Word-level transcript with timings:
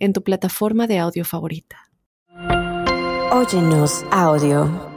en 0.00 0.12
tu 0.12 0.22
plataforma 0.22 0.86
de 0.86 0.98
audio 0.98 1.24
favorita. 1.24 1.76
Óyenos 3.32 4.04
audio. 4.10 4.90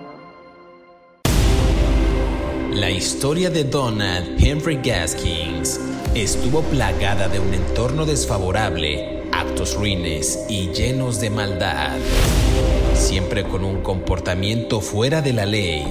La 2.72 2.90
historia 2.90 3.52
de 3.52 3.66
Donald 3.66 4.44
Henry 4.44 4.78
Gaskins 4.78 5.80
estuvo 6.16 6.64
plagada 6.64 7.28
de 7.28 7.40
un 7.40 7.54
entorno 7.54 8.06
desfavorable, 8.06 9.24
actos 9.32 9.76
ruines 9.76 10.46
y 10.50 10.70
llenos 10.70 11.22
de 11.22 11.30
maldad, 11.30 11.98
siempre 12.96 13.44
con 13.44 13.64
un 13.64 13.84
comportamiento 13.84 14.82
fuera 14.82 15.22
de 15.22 15.34
la 15.34 15.46
ley. 15.46 15.86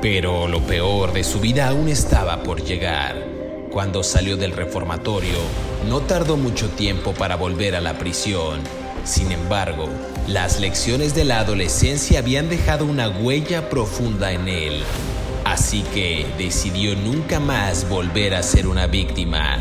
Pero 0.00 0.48
lo 0.48 0.60
peor 0.60 1.12
de 1.12 1.24
su 1.24 1.40
vida 1.40 1.68
aún 1.68 1.88
estaba 1.88 2.42
por 2.42 2.62
llegar. 2.62 3.33
Cuando 3.74 4.02
salió 4.02 4.38
del 4.38 4.52
reformatorio, 4.52 5.36
no 5.86 6.00
tardó 6.00 6.38
mucho 6.38 6.70
tiempo 6.70 7.12
para 7.12 7.36
volver 7.36 7.76
a 7.76 7.82
la 7.82 7.98
prisión. 7.98 8.60
Sin 9.04 9.32
embargo, 9.32 9.90
las 10.26 10.60
lecciones 10.60 11.14
de 11.14 11.24
la 11.24 11.40
adolescencia 11.40 12.20
habían 12.20 12.48
dejado 12.48 12.86
una 12.86 13.10
huella 13.10 13.68
profunda 13.68 14.32
en 14.32 14.48
él 14.48 14.82
así 15.44 15.82
que 15.94 16.26
decidió 16.38 16.96
nunca 16.96 17.38
más 17.38 17.88
volver 17.88 18.34
a 18.34 18.42
ser 18.42 18.66
una 18.66 18.86
víctima. 18.86 19.58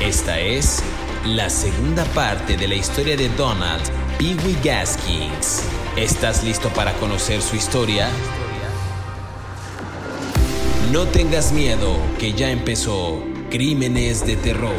Esta 0.00 0.40
es 0.40 0.82
la 1.26 1.50
segunda 1.50 2.04
parte 2.06 2.56
de 2.56 2.66
la 2.66 2.74
historia 2.74 3.16
de 3.16 3.28
Donald 3.30 3.82
Pee 4.18 4.36
Wee 4.44 4.56
Gaskins. 4.64 5.62
¿Estás 5.96 6.42
listo 6.42 6.70
para 6.70 6.92
conocer 6.94 7.42
su 7.42 7.56
historia? 7.56 8.08
No 10.92 11.06
tengas 11.06 11.52
miedo, 11.52 11.96
que 12.18 12.32
ya 12.32 12.50
empezó 12.50 13.22
Crímenes 13.48 14.26
de 14.26 14.34
Terror. 14.34 14.74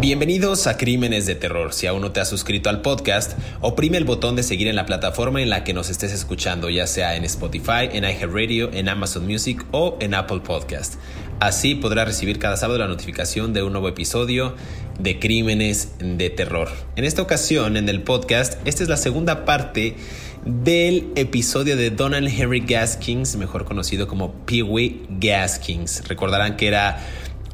Bienvenidos 0.00 0.68
a 0.68 0.76
Crímenes 0.76 1.26
de 1.26 1.34
Terror. 1.34 1.72
Si 1.72 1.88
aún 1.88 2.02
no 2.02 2.12
te 2.12 2.20
has 2.20 2.28
suscrito 2.28 2.70
al 2.70 2.82
podcast, 2.82 3.36
oprime 3.62 3.98
el 3.98 4.04
botón 4.04 4.36
de 4.36 4.44
seguir 4.44 4.68
en 4.68 4.76
la 4.76 4.86
plataforma 4.86 5.42
en 5.42 5.50
la 5.50 5.64
que 5.64 5.74
nos 5.74 5.90
estés 5.90 6.12
escuchando, 6.12 6.70
ya 6.70 6.86
sea 6.86 7.16
en 7.16 7.24
Spotify, 7.24 7.88
en 7.90 8.04
iHeartRadio, 8.04 8.70
en 8.72 8.88
Amazon 8.88 9.26
Music 9.26 9.66
o 9.72 9.96
en 10.00 10.14
Apple 10.14 10.40
Podcast. 10.40 10.94
Así 11.40 11.74
podrás 11.74 12.06
recibir 12.06 12.38
cada 12.38 12.58
sábado 12.58 12.78
la 12.78 12.86
notificación 12.86 13.54
de 13.54 13.62
un 13.62 13.72
nuevo 13.72 13.88
episodio 13.88 14.54
de 14.98 15.18
Crímenes 15.18 15.94
de 15.98 16.28
Terror. 16.28 16.68
En 16.96 17.04
esta 17.04 17.22
ocasión, 17.22 17.78
en 17.78 17.88
el 17.88 18.02
podcast, 18.02 18.58
esta 18.66 18.82
es 18.82 18.90
la 18.90 18.98
segunda 18.98 19.46
parte 19.46 19.96
del 20.44 21.08
episodio 21.16 21.78
de 21.78 21.88
Donald 21.88 22.28
Henry 22.28 22.60
Gaskins, 22.60 23.36
mejor 23.36 23.64
conocido 23.64 24.06
como 24.06 24.34
Pee 24.44 24.62
Wee 24.62 25.06
Gaskins. 25.08 26.06
Recordarán 26.08 26.58
que 26.58 26.66
era 26.66 26.98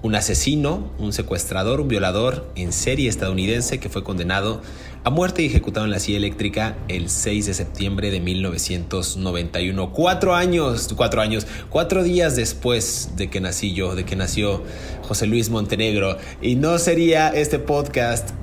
un 0.02 0.16
asesino, 0.16 0.92
un 0.98 1.12
secuestrador, 1.12 1.80
un 1.80 1.86
violador 1.86 2.50
en 2.56 2.72
serie 2.72 3.08
estadounidense 3.08 3.78
que 3.78 3.88
fue 3.88 4.02
condenado 4.02 4.62
a 5.06 5.10
muerte 5.10 5.40
y 5.42 5.46
ejecutado 5.46 5.86
en 5.86 5.92
la 5.92 6.00
silla 6.00 6.18
eléctrica 6.18 6.76
el 6.88 7.08
6 7.10 7.46
de 7.46 7.54
septiembre 7.54 8.10
de 8.10 8.18
1991. 8.18 9.92
Cuatro 9.92 10.34
años, 10.34 10.90
cuatro 10.96 11.22
años, 11.22 11.46
cuatro 11.70 12.02
días 12.02 12.34
después 12.34 13.10
de 13.14 13.30
que 13.30 13.40
nací 13.40 13.72
yo, 13.72 13.94
de 13.94 14.04
que 14.04 14.16
nació 14.16 14.64
José 15.02 15.28
Luis 15.28 15.48
Montenegro. 15.48 16.18
Y 16.42 16.56
no 16.56 16.78
sería 16.78 17.28
este 17.28 17.60
podcast. 17.60 18.30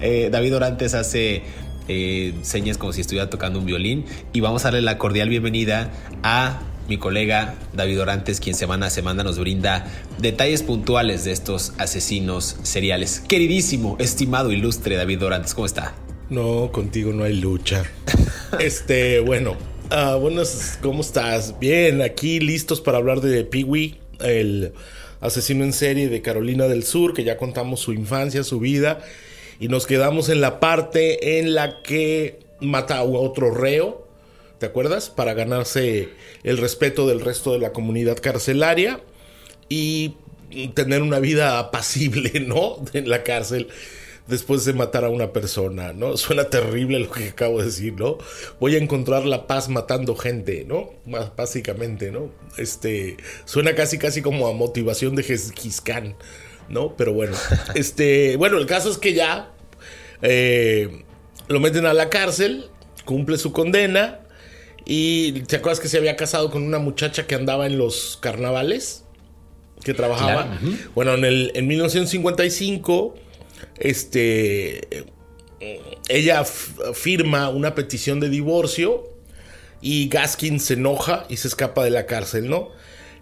Eh, 0.00 0.28
David 0.30 0.56
Orantes 0.56 0.92
hace 0.92 1.42
eh, 1.88 2.34
señas 2.42 2.76
como 2.76 2.92
si 2.92 3.00
estuviera 3.00 3.30
tocando 3.30 3.58
un 3.58 3.64
violín. 3.64 4.04
Y 4.34 4.40
vamos 4.40 4.66
a 4.66 4.68
darle 4.68 4.82
la 4.82 4.98
cordial 4.98 5.30
bienvenida 5.30 5.90
a 6.22 6.60
mi 6.88 6.98
colega 6.98 7.54
David 7.72 8.00
Orantes, 8.00 8.40
quien 8.40 8.54
semana 8.54 8.86
a 8.86 8.90
semana 8.90 9.24
nos 9.24 9.38
brinda 9.38 9.86
detalles 10.18 10.62
puntuales 10.62 11.24
de 11.24 11.32
estos 11.32 11.72
asesinos 11.78 12.56
seriales. 12.62 13.20
Queridísimo, 13.20 13.96
estimado, 13.98 14.52
ilustre 14.52 14.96
David 14.96 15.24
Orantes, 15.24 15.54
¿cómo 15.54 15.66
está? 15.66 15.94
No, 16.30 16.70
contigo 16.72 17.12
no 17.12 17.24
hay 17.24 17.34
lucha. 17.34 17.84
este, 18.60 19.20
bueno, 19.20 19.56
uh, 19.90 20.18
buenas, 20.18 20.78
¿cómo 20.82 21.00
estás? 21.00 21.58
Bien, 21.58 22.02
aquí 22.02 22.40
listos 22.40 22.80
para 22.80 22.98
hablar 22.98 23.20
de 23.20 23.44
Peewee, 23.44 23.96
el 24.20 24.72
asesino 25.20 25.64
en 25.64 25.72
serie 25.72 26.08
de 26.08 26.22
Carolina 26.22 26.66
del 26.68 26.84
Sur, 26.84 27.14
que 27.14 27.24
ya 27.24 27.36
contamos 27.36 27.80
su 27.80 27.92
infancia, 27.92 28.44
su 28.44 28.60
vida, 28.60 29.00
y 29.58 29.68
nos 29.68 29.86
quedamos 29.86 30.28
en 30.28 30.40
la 30.40 30.60
parte 30.60 31.38
en 31.38 31.54
la 31.54 31.82
que 31.82 32.40
mata 32.60 32.98
a 32.98 33.04
otro 33.04 33.54
reo 33.54 34.03
¿te 34.58 34.66
acuerdas? 34.66 35.10
Para 35.10 35.34
ganarse 35.34 36.10
el 36.42 36.58
respeto 36.58 37.06
del 37.06 37.20
resto 37.20 37.52
de 37.52 37.58
la 37.58 37.72
comunidad 37.72 38.18
carcelaria 38.18 39.00
y 39.68 40.16
tener 40.74 41.02
una 41.02 41.18
vida 41.18 41.58
apacible, 41.58 42.40
¿no? 42.46 42.76
En 42.92 43.08
la 43.08 43.22
cárcel 43.22 43.68
después 44.26 44.64
de 44.64 44.72
matar 44.72 45.04
a 45.04 45.10
una 45.10 45.32
persona, 45.32 45.92
¿no? 45.92 46.16
Suena 46.16 46.44
terrible 46.44 46.98
lo 46.98 47.10
que 47.10 47.28
acabo 47.28 47.58
de 47.58 47.66
decir, 47.66 47.94
¿no? 47.94 48.18
Voy 48.58 48.74
a 48.74 48.78
encontrar 48.78 49.26
la 49.26 49.46
paz 49.46 49.68
matando 49.68 50.16
gente, 50.16 50.64
¿no? 50.66 50.90
Básicamente, 51.36 52.10
¿no? 52.10 52.30
Este, 52.56 53.16
suena 53.44 53.74
casi 53.74 53.98
casi 53.98 54.22
como 54.22 54.48
a 54.48 54.52
motivación 54.52 55.14
de 55.14 55.22
Gengis 55.22 55.82
¿no? 56.68 56.96
Pero 56.96 57.12
bueno, 57.12 57.36
este, 57.74 58.36
bueno, 58.36 58.58
el 58.58 58.66
caso 58.66 58.90
es 58.90 58.98
que 58.98 59.12
ya 59.12 59.52
eh, 60.22 61.04
lo 61.48 61.60
meten 61.60 61.84
a 61.84 61.92
la 61.92 62.08
cárcel, 62.08 62.70
cumple 63.04 63.36
su 63.36 63.52
condena 63.52 64.20
y 64.84 65.32
¿te 65.42 65.56
acuerdas 65.56 65.80
que 65.80 65.88
se 65.88 65.96
había 65.96 66.16
casado 66.16 66.50
con 66.50 66.62
una 66.62 66.78
muchacha 66.78 67.26
que 67.26 67.34
andaba 67.34 67.66
en 67.66 67.78
los 67.78 68.18
carnavales? 68.20 69.04
Que 69.82 69.94
trabajaba. 69.94 70.58
Bueno, 70.94 71.14
en, 71.14 71.24
el, 71.24 71.52
en 71.54 71.66
1955, 71.66 73.14
este, 73.78 75.04
ella 76.08 76.44
firma 76.44 77.48
una 77.48 77.74
petición 77.74 78.20
de 78.20 78.28
divorcio 78.28 79.04
y 79.80 80.08
Gaskin 80.08 80.60
se 80.60 80.74
enoja 80.74 81.26
y 81.28 81.36
se 81.38 81.48
escapa 81.48 81.84
de 81.84 81.90
la 81.90 82.06
cárcel, 82.06 82.48
¿no? 82.48 82.70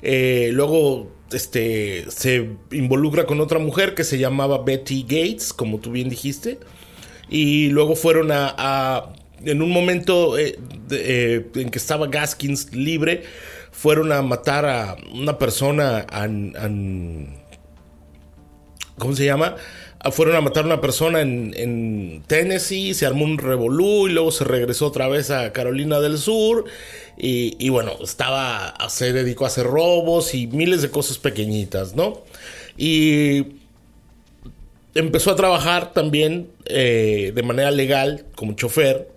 Eh, 0.03 0.51
luego 0.53 1.13
este, 1.33 2.11
se 2.11 2.51
involucra 2.73 3.25
con 3.25 3.41
otra 3.41 3.61
mujer 3.61 3.95
que 3.95 4.05
se 4.05 4.19
llamaba 4.19 4.63
Betty 4.65 5.03
Gates, 5.03 5.53
como 5.53 5.79
tú 5.79 5.93
bien 5.93 6.09
dijiste. 6.09 6.59
Y 7.29 7.69
luego 7.69 7.97
fueron 7.97 8.31
a 8.33 9.13
en 9.45 9.63
un 9.63 9.71
momento 9.71 10.39
eh, 10.39 10.59
eh, 10.91 11.47
en 11.55 11.71
que 11.71 11.79
estaba 11.79 12.07
Gaskins 12.07 12.75
libre, 12.75 13.23
fueron 13.71 14.13
a 14.13 14.23
matar 14.23 14.67
a 14.67 14.97
una 15.13 15.39
persona, 15.39 16.07
¿cómo 18.99 19.17
se 19.17 19.25
llama? 19.25 19.57
Ah, 20.05 20.11
fueron 20.11 20.35
a 20.35 20.41
matar 20.41 20.65
a 20.65 20.67
una 20.67 20.81
persona 20.81 21.21
en, 21.21 22.25
Tennessee, 22.27 22.93
se 22.93 23.07
armó 23.07 23.25
un 23.25 23.39
revolú 23.39 24.09
y 24.09 24.13
luego 24.13 24.33
se 24.33 24.43
regresó 24.45 24.89
otra 24.89 25.07
vez 25.07 25.31
a 25.31 25.53
Carolina 25.53 26.01
del 26.01 26.19
Sur 26.19 26.65
y, 27.17 27.69
bueno, 27.69 27.93
estaba, 28.03 28.75
se 28.89 29.13
dedicó 29.13 29.45
a 29.45 29.47
hacer 29.47 29.67
robos 29.67 30.35
y 30.35 30.49
miles 30.49 30.83
de 30.83 30.91
cosas 30.91 31.19
pequeñitas, 31.19 31.95
¿no? 31.95 32.23
Y 32.77 33.59
empezó 34.95 35.31
a 35.31 35.37
trabajar 35.37 35.93
también 35.93 36.49
eh, 36.67 37.31
de 37.35 37.43
manera 37.43 37.71
legal 37.71 38.27
como 38.35 38.55
chofer 38.55 39.09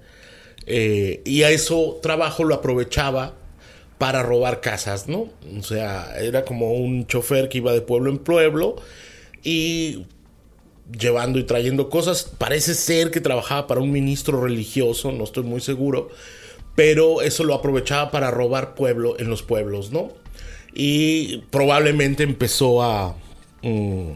eh, 0.65 1.21
y 1.25 1.43
a 1.43 1.51
eso 1.51 1.99
trabajo 2.01 2.43
lo 2.43 2.55
aprovechaba 2.55 3.33
para 3.97 4.23
robar 4.23 4.61
casas, 4.61 5.07
¿no? 5.07 5.29
O 5.57 5.63
sea, 5.63 6.15
era 6.19 6.43
como 6.43 6.73
un 6.73 7.07
chofer 7.07 7.49
que 7.49 7.59
iba 7.59 7.71
de 7.71 7.81
pueblo 7.81 8.09
en 8.09 8.17
pueblo 8.17 8.75
y 9.43 10.05
llevando 10.91 11.39
y 11.39 11.43
trayendo 11.43 11.89
cosas. 11.89 12.31
Parece 12.37 12.73
ser 12.75 13.11
que 13.11 13.21
trabajaba 13.21 13.67
para 13.67 13.81
un 13.81 13.91
ministro 13.91 14.41
religioso, 14.41 15.11
no 15.11 15.23
estoy 15.23 15.43
muy 15.43 15.61
seguro, 15.61 16.09
pero 16.75 17.21
eso 17.21 17.43
lo 17.43 17.53
aprovechaba 17.53 18.11
para 18.11 18.31
robar 18.31 18.75
pueblo 18.75 19.17
en 19.19 19.29
los 19.29 19.43
pueblos, 19.43 19.91
¿no? 19.91 20.09
Y 20.73 21.37
probablemente 21.49 22.23
empezó 22.23 22.83
a, 22.83 23.15
mm, 23.61 24.11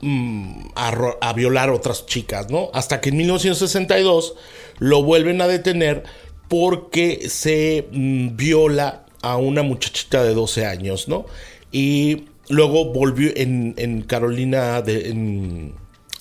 mm, 0.00 0.68
a, 0.74 0.92
a 1.20 1.32
violar 1.32 1.70
otras 1.70 2.06
chicas, 2.06 2.50
¿no? 2.50 2.70
Hasta 2.72 3.00
que 3.00 3.10
en 3.10 3.18
1962 3.18 4.34
lo 4.78 5.02
vuelven 5.02 5.40
a 5.40 5.46
detener 5.46 6.04
porque 6.48 7.28
se 7.28 7.88
mm, 7.92 8.36
viola 8.36 9.04
a 9.22 9.36
una 9.36 9.62
muchachita 9.62 10.24
de 10.24 10.34
12 10.34 10.66
años, 10.66 11.08
¿no? 11.08 11.26
Y 11.72 12.24
luego 12.48 12.86
volvió 12.86 13.30
en, 13.34 14.02
Carolina, 14.02 14.82
de, 14.82 15.72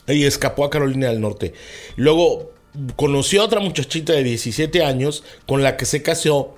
y 0.07 0.23
escapó 0.25 0.65
a 0.65 0.69
Carolina 0.69 1.07
del 1.09 1.21
Norte. 1.21 1.53
Luego 1.95 2.51
conoció 2.95 3.41
a 3.41 3.45
otra 3.45 3.59
muchachita 3.59 4.13
de 4.13 4.23
17 4.23 4.83
años 4.83 5.23
con 5.47 5.63
la 5.63 5.75
que 5.75 5.85
se 5.85 6.03
casó 6.03 6.55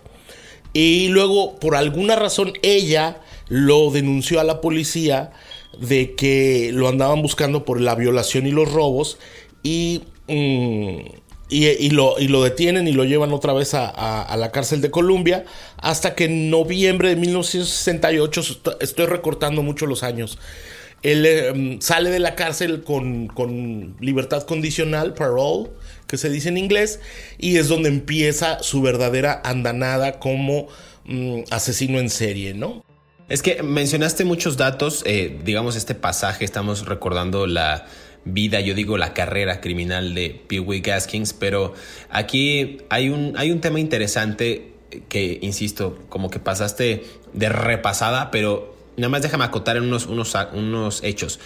y 0.74 1.07
luego 1.07 1.57
por 1.57 1.75
alguna 1.75 2.15
razón 2.15 2.53
ella 2.62 3.21
lo 3.47 3.91
denunció 3.91 4.39
a 4.39 4.44
la 4.44 4.62
policía 4.62 5.31
de 5.79 6.15
que 6.15 6.71
lo 6.73 6.88
andaban 6.88 7.21
buscando 7.21 7.65
por 7.65 7.79
la 7.79 7.95
violación 7.95 8.47
y 8.47 8.51
los 8.51 8.71
robos 8.71 9.18
y, 9.63 10.03
mm, 10.27 11.00
y, 11.50 11.89
lo, 11.89 12.19
y, 12.19 12.27
lo, 12.27 12.44
detienen 12.44 12.88
y 12.88 12.94
lo 12.94 13.03
llevan 13.03 13.33
otra 13.33 13.53
vez 13.53 13.73
a, 13.73 14.35
la 14.38 14.51
cárcel 14.51 14.81
de 14.81 14.89
Columbia 14.89 15.44
hasta 15.77 16.15
que 16.15 16.25
en 16.25 16.50
noviembre 16.50 17.09
de 17.09 17.15
1968, 17.18 18.41
estoy 18.79 19.06
recortando 19.06 19.62
mucho 19.62 19.85
los 19.85 20.03
años, 20.03 20.39
él 21.03 21.25
em, 21.25 21.81
sale 21.81 22.09
de 22.09 22.19
la 22.19 22.35
cárcel 22.35 22.83
con, 22.83 23.27
con 23.27 23.95
libertad 24.00 24.44
condicional, 24.44 25.13
parole, 25.13 25.71
que 26.07 26.17
se 26.17 26.29
dice 26.29 26.50
en 26.50 26.57
inglés, 26.57 27.00
y 27.38 27.57
es 27.57 27.67
donde 27.67 27.89
empieza 27.89 28.62
su 28.62 28.81
verdadera 28.81 29.41
andanada 29.44 30.19
como 30.19 30.67
mm, 31.06 31.41
asesino 31.50 32.00
en 32.00 32.09
serie, 32.09 32.53
¿no? 32.53 32.83
Es 33.31 33.42
que 33.42 33.63
mencionaste 33.63 34.25
muchos 34.25 34.57
datos, 34.57 35.04
eh, 35.06 35.39
digamos 35.45 35.78
este 35.78 35.95
pasaje, 35.95 36.44
estamos 36.44 36.86
recordando 36.86 37.48
la 37.48 37.86
vida, 38.25 38.60
yo 38.60 38.75
digo 38.75 38.98
la 38.98 39.13
carrera 39.13 39.62
criminal 39.62 40.13
de 40.13 40.44
Pee 40.50 40.60
Wee 40.60 40.81
Gaskins, 40.81 41.31
pero 41.31 41.74
aquí 42.10 42.80
hay 42.89 43.07
un, 43.07 43.31
hay 43.38 43.51
un 43.51 43.62
tema 43.62 43.80
interesante 43.80 44.74
que, 45.07 45.39
insisto, 45.42 45.98
como 46.10 46.30
que 46.30 46.39
pasaste 46.39 47.06
de 47.31 47.48
repasada, 47.48 48.31
pero 48.31 48.75
nada 48.98 49.07
más 49.07 49.22
déjame 49.22 49.45
acotar 49.45 49.77
en 49.77 49.84
unos, 49.84 50.07
unos, 50.07 50.36
unos 50.51 51.01
hechos. 51.01 51.39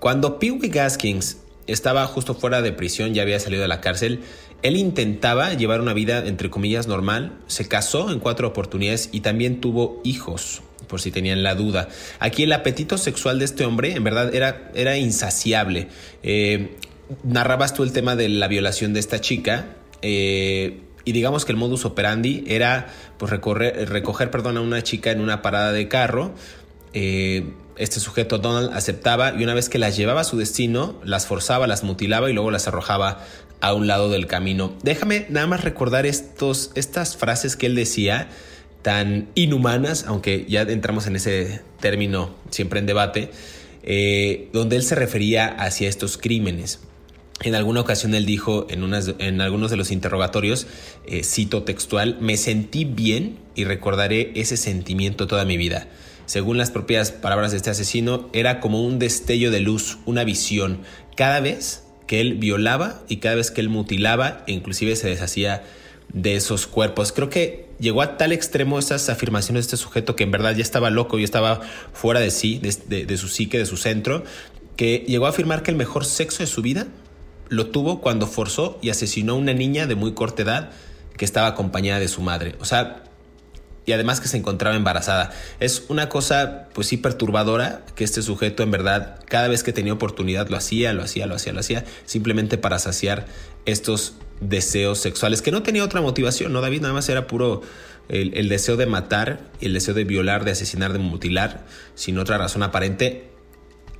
Cuando 0.00 0.38
Pee 0.38 0.50
Wee 0.50 0.68
Gaskins 0.68 1.38
estaba 1.66 2.06
justo 2.08 2.34
fuera 2.34 2.60
de 2.60 2.72
prisión, 2.72 3.14
ya 3.14 3.22
había 3.22 3.40
salido 3.40 3.62
de 3.62 3.68
la 3.68 3.80
cárcel. 3.80 4.20
Él 4.60 4.76
intentaba 4.76 5.54
llevar 5.54 5.80
una 5.80 5.94
vida, 5.94 6.26
entre 6.26 6.50
comillas, 6.50 6.88
normal. 6.88 7.38
Se 7.46 7.66
casó 7.68 8.10
en 8.10 8.18
cuatro 8.18 8.48
oportunidades 8.48 9.08
y 9.12 9.20
también 9.20 9.62
tuvo 9.62 10.02
hijos, 10.04 10.60
por 10.92 11.00
si 11.00 11.10
tenían 11.10 11.42
la 11.42 11.54
duda. 11.54 11.88
Aquí 12.18 12.42
el 12.42 12.52
apetito 12.52 12.98
sexual 12.98 13.38
de 13.38 13.46
este 13.46 13.64
hombre, 13.64 13.94
en 13.94 14.04
verdad, 14.04 14.34
era, 14.34 14.70
era 14.74 14.98
insaciable. 14.98 15.88
Eh, 16.22 16.76
narrabas 17.24 17.72
tú 17.72 17.82
el 17.82 17.92
tema 17.92 18.14
de 18.14 18.28
la 18.28 18.46
violación 18.46 18.92
de 18.92 19.00
esta 19.00 19.18
chica. 19.22 19.68
Eh, 20.02 20.82
y 21.06 21.12
digamos 21.12 21.46
que 21.46 21.52
el 21.52 21.56
modus 21.56 21.86
operandi 21.86 22.44
era 22.46 22.88
pues, 23.16 23.30
recorrer, 23.30 23.88
recoger 23.88 24.30
perdón, 24.30 24.58
a 24.58 24.60
una 24.60 24.82
chica 24.82 25.12
en 25.12 25.22
una 25.22 25.40
parada 25.40 25.72
de 25.72 25.88
carro. 25.88 26.34
Eh, 26.92 27.54
este 27.78 27.98
sujeto 27.98 28.36
Donald 28.36 28.70
aceptaba 28.74 29.32
y 29.32 29.42
una 29.44 29.54
vez 29.54 29.70
que 29.70 29.78
las 29.78 29.96
llevaba 29.96 30.20
a 30.20 30.24
su 30.24 30.36
destino, 30.36 31.00
las 31.04 31.24
forzaba, 31.26 31.66
las 31.66 31.84
mutilaba 31.84 32.28
y 32.28 32.34
luego 32.34 32.50
las 32.50 32.68
arrojaba 32.68 33.24
a 33.62 33.72
un 33.72 33.86
lado 33.86 34.10
del 34.10 34.26
camino. 34.26 34.74
Déjame 34.82 35.24
nada 35.30 35.46
más 35.46 35.64
recordar 35.64 36.04
estos, 36.04 36.70
estas 36.74 37.16
frases 37.16 37.56
que 37.56 37.64
él 37.64 37.76
decía 37.76 38.28
tan 38.82 39.28
inhumanas, 39.34 40.04
aunque 40.06 40.44
ya 40.48 40.62
entramos 40.62 41.06
en 41.06 41.16
ese 41.16 41.60
término 41.80 42.34
siempre 42.50 42.80
en 42.80 42.86
debate, 42.86 43.30
eh, 43.82 44.48
donde 44.52 44.76
él 44.76 44.82
se 44.82 44.94
refería 44.94 45.46
hacia 45.46 45.88
estos 45.88 46.18
crímenes. 46.18 46.80
En 47.42 47.54
alguna 47.54 47.80
ocasión 47.80 48.14
él 48.14 48.26
dijo 48.26 48.66
en, 48.70 48.82
unas, 48.84 49.14
en 49.18 49.40
algunos 49.40 49.70
de 49.70 49.76
los 49.76 49.90
interrogatorios, 49.90 50.66
eh, 51.06 51.24
cito 51.24 51.64
textual, 51.64 52.18
me 52.20 52.36
sentí 52.36 52.84
bien 52.84 53.38
y 53.54 53.64
recordaré 53.64 54.32
ese 54.36 54.56
sentimiento 54.56 55.26
toda 55.26 55.44
mi 55.44 55.56
vida. 55.56 55.88
Según 56.26 56.56
las 56.56 56.70
propias 56.70 57.10
palabras 57.10 57.50
de 57.50 57.56
este 57.56 57.70
asesino, 57.70 58.30
era 58.32 58.60
como 58.60 58.84
un 58.84 58.98
destello 58.98 59.50
de 59.50 59.60
luz, 59.60 59.98
una 60.06 60.22
visión. 60.22 60.82
Cada 61.16 61.40
vez 61.40 61.82
que 62.06 62.20
él 62.20 62.34
violaba 62.34 63.02
y 63.08 63.16
cada 63.16 63.34
vez 63.34 63.50
que 63.50 63.60
él 63.60 63.68
mutilaba, 63.68 64.44
inclusive 64.46 64.94
se 64.94 65.08
deshacía 65.08 65.64
de 66.12 66.36
esos 66.36 66.66
cuerpos. 66.66 67.10
Creo 67.10 67.28
que 67.28 67.66
llegó 67.82 68.00
a 68.00 68.16
tal 68.16 68.32
extremo 68.32 68.78
esas 68.78 69.08
afirmaciones 69.08 69.64
de 69.64 69.74
este 69.74 69.76
sujeto 69.76 70.14
que 70.14 70.22
en 70.22 70.30
verdad 70.30 70.54
ya 70.54 70.62
estaba 70.62 70.88
loco 70.88 71.18
y 71.18 71.24
estaba 71.24 71.60
fuera 71.92 72.20
de 72.20 72.30
sí, 72.30 72.58
de, 72.58 73.16
su 73.18 73.28
psique, 73.28 73.58
de 73.58 73.66
su 73.66 73.76
centro, 73.76 74.22
que 74.76 75.04
llegó 75.06 75.26
a 75.26 75.30
afirmar 75.30 75.62
que 75.64 75.72
el 75.72 75.76
mejor 75.76 76.04
sexo 76.04 76.44
de 76.44 76.46
su 76.46 76.62
vida 76.62 76.86
lo 77.48 77.66
tuvo 77.66 78.00
cuando 78.00 78.26
forzó 78.28 78.78
y 78.80 78.90
asesinó 78.90 79.32
a 79.32 79.36
una 79.36 79.52
niña 79.52 79.86
de 79.86 79.96
muy 79.96 80.14
corta 80.14 80.42
edad 80.42 80.70
que 81.16 81.24
estaba 81.24 81.48
acompañada 81.48 81.98
de 81.98 82.08
su 82.08 82.22
madre. 82.22 82.54
O 82.60 82.64
sea, 82.64 83.02
y 83.84 83.90
además 83.90 84.20
que 84.20 84.28
se 84.28 84.36
encontraba 84.36 84.76
embarazada. 84.76 85.32
Es 85.58 85.86
una 85.88 86.08
cosa, 86.08 86.68
pues 86.72 86.86
sí, 86.86 86.96
perturbadora 86.96 87.84
que 87.96 88.04
este 88.04 88.22
sujeto 88.22 88.62
en 88.62 88.70
verdad 88.70 89.18
cada 89.26 89.48
vez 89.48 89.64
que 89.64 89.72
tenía 89.72 89.92
oportunidad 89.92 90.48
lo 90.48 90.56
hacía, 90.56 90.92
lo 90.92 91.02
hacía, 91.02 91.26
lo 91.26 91.34
hacía, 91.34 91.52
lo 91.52 91.60
hacía, 91.60 91.84
simplemente 92.06 92.58
para 92.58 92.78
saciar 92.78 93.26
estos 93.66 94.14
deseos 94.48 94.98
sexuales, 94.98 95.42
que 95.42 95.50
no 95.50 95.62
tenía 95.62 95.84
otra 95.84 96.00
motivación, 96.00 96.52
¿no, 96.52 96.60
David? 96.60 96.82
Nada 96.82 96.94
más 96.94 97.08
era 97.08 97.26
puro 97.26 97.62
el, 98.08 98.34
el 98.34 98.48
deseo 98.48 98.76
de 98.76 98.86
matar, 98.86 99.50
el 99.60 99.72
deseo 99.74 99.94
de 99.94 100.04
violar, 100.04 100.44
de 100.44 100.52
asesinar, 100.52 100.92
de 100.92 100.98
mutilar, 100.98 101.64
sin 101.94 102.18
otra 102.18 102.38
razón 102.38 102.62
aparente 102.62 103.32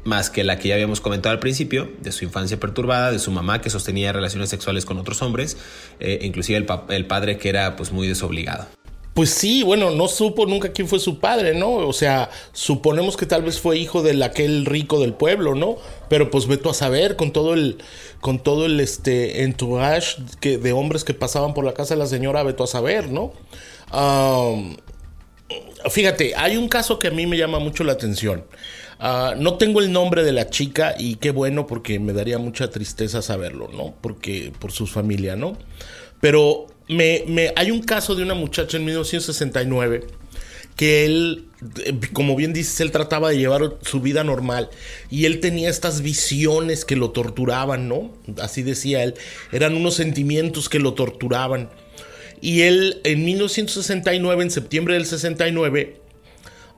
más 0.05 0.31
que 0.31 0.45
la 0.45 0.59
que 0.59 0.69
ya 0.69 0.75
habíamos 0.75 1.01
comentado 1.01 1.33
al 1.33 1.39
principio, 1.39 1.91
de 2.01 2.13
su 2.13 2.25
infancia 2.25 2.59
perturbada, 2.59 3.13
de 3.13 3.19
su 3.19 3.31
mamá 3.31 3.61
que 3.61 3.71
sostenía 3.71 4.13
relaciones 4.13 4.51
sexuales 4.51 4.85
con 4.85 4.99
otros 4.99 5.23
hombres, 5.23 5.57
eh, 6.01 6.21
inclusive 6.23 6.59
el, 6.59 6.67
el, 6.89 7.07
padre 7.07 7.39
que 7.39 7.49
era 7.49 7.77
pues 7.77 7.93
muy 7.93 8.09
desobligado. 8.09 8.67
Pues 9.15 9.29
sí, 9.29 9.63
bueno, 9.63 9.91
no 9.91 10.09
supo 10.09 10.47
nunca 10.47 10.73
quién 10.73 10.89
fue 10.89 10.99
su 10.99 11.19
padre, 11.19 11.55
¿no? 11.55 11.75
O 11.75 11.93
sea, 11.93 12.31
suponemos 12.53 13.19
que 13.19 13.27
tal 13.27 13.43
vez 13.43 13.61
fue 13.61 13.77
hijo 13.77 14.03
de 14.03 14.25
aquel 14.25 14.65
rico 14.65 15.01
del 15.01 15.13
pueblo, 15.13 15.55
¿no? 15.55 15.77
Pero 16.09 16.31
pues 16.31 16.47
veto 16.47 16.71
a 16.71 16.75
saber 16.75 17.17
con 17.17 17.31
todo 17.31 17.53
el 17.53 17.77
con 18.23 18.39
todo 18.39 18.65
el 18.65 18.81
este 18.81 19.43
entourage 19.43 20.17
que, 20.41 20.57
de 20.57 20.73
hombres 20.73 21.05
que 21.05 21.13
pasaban 21.13 21.53
por 21.53 21.65
la 21.65 21.75
casa 21.75 21.95
de 21.95 21.99
la 21.99 22.07
señora, 22.07 22.43
veto 22.43 22.65
a 22.65 22.67
saber, 22.67 23.11
¿no? 23.11 23.33
fíjate, 25.91 26.35
hay 26.35 26.57
un 26.57 26.69
caso 26.69 26.99
que 26.99 27.09
a 27.09 27.11
mí 27.11 27.27
me 27.27 27.37
llama 27.37 27.59
mucho 27.59 27.85
la 27.85 27.93
atención. 27.93 28.45
Ah, 28.99 29.35
no 29.37 29.59
tengo 29.59 29.81
el 29.81 29.93
nombre 29.93 30.23
de 30.25 30.33
la 30.33 30.49
chica 30.49 30.95
y 30.99 31.17
qué 31.17 31.31
bueno 31.33 31.67
porque 31.67 31.99
me 31.99 32.13
daría 32.15 32.39
mucha 32.39 32.71
tristeza 32.71 33.21
saberlo, 33.21 33.69
¿no? 33.69 33.95
Porque 34.01 34.53
por 34.59 34.73
su 34.73 34.87
familia, 34.87 35.37
¿no? 35.37 35.59
Pero 36.21 36.69
hay 37.57 37.71
un 37.71 37.83
caso 37.83 38.15
de 38.15 38.23
una 38.23 38.35
muchacha 38.35 38.77
en 38.77 38.85
1969 38.85 40.07
que 40.77 41.05
él, 41.05 41.49
eh, 41.85 41.99
como 42.13 42.35
bien 42.37 42.53
dices, 42.53 42.81
él 42.81 42.91
trataba 42.91 43.31
de 43.31 43.39
llevar 43.39 43.75
su 43.83 44.01
vida 44.01 44.25
normal 44.25 44.71
y 45.11 45.27
él 45.27 45.41
tenía 45.41 45.69
estas 45.69 46.03
visiones 46.03 46.85
que 46.85 46.97
lo 46.97 47.11
torturaban, 47.11 47.89
¿no? 47.89 48.13
Así 48.41 48.63
decía 48.63 49.03
él, 49.03 49.15
eran 49.53 49.77
unos 49.77 49.95
sentimientos 49.95 50.69
que 50.69 50.79
lo 50.79 50.95
torturaban. 50.95 51.71
Y 52.41 52.63
él 52.63 53.01
en 53.05 53.25
1969, 53.25 54.43
en 54.43 54.51
septiembre 54.51 54.95
del 54.95 55.07
69, 55.07 56.01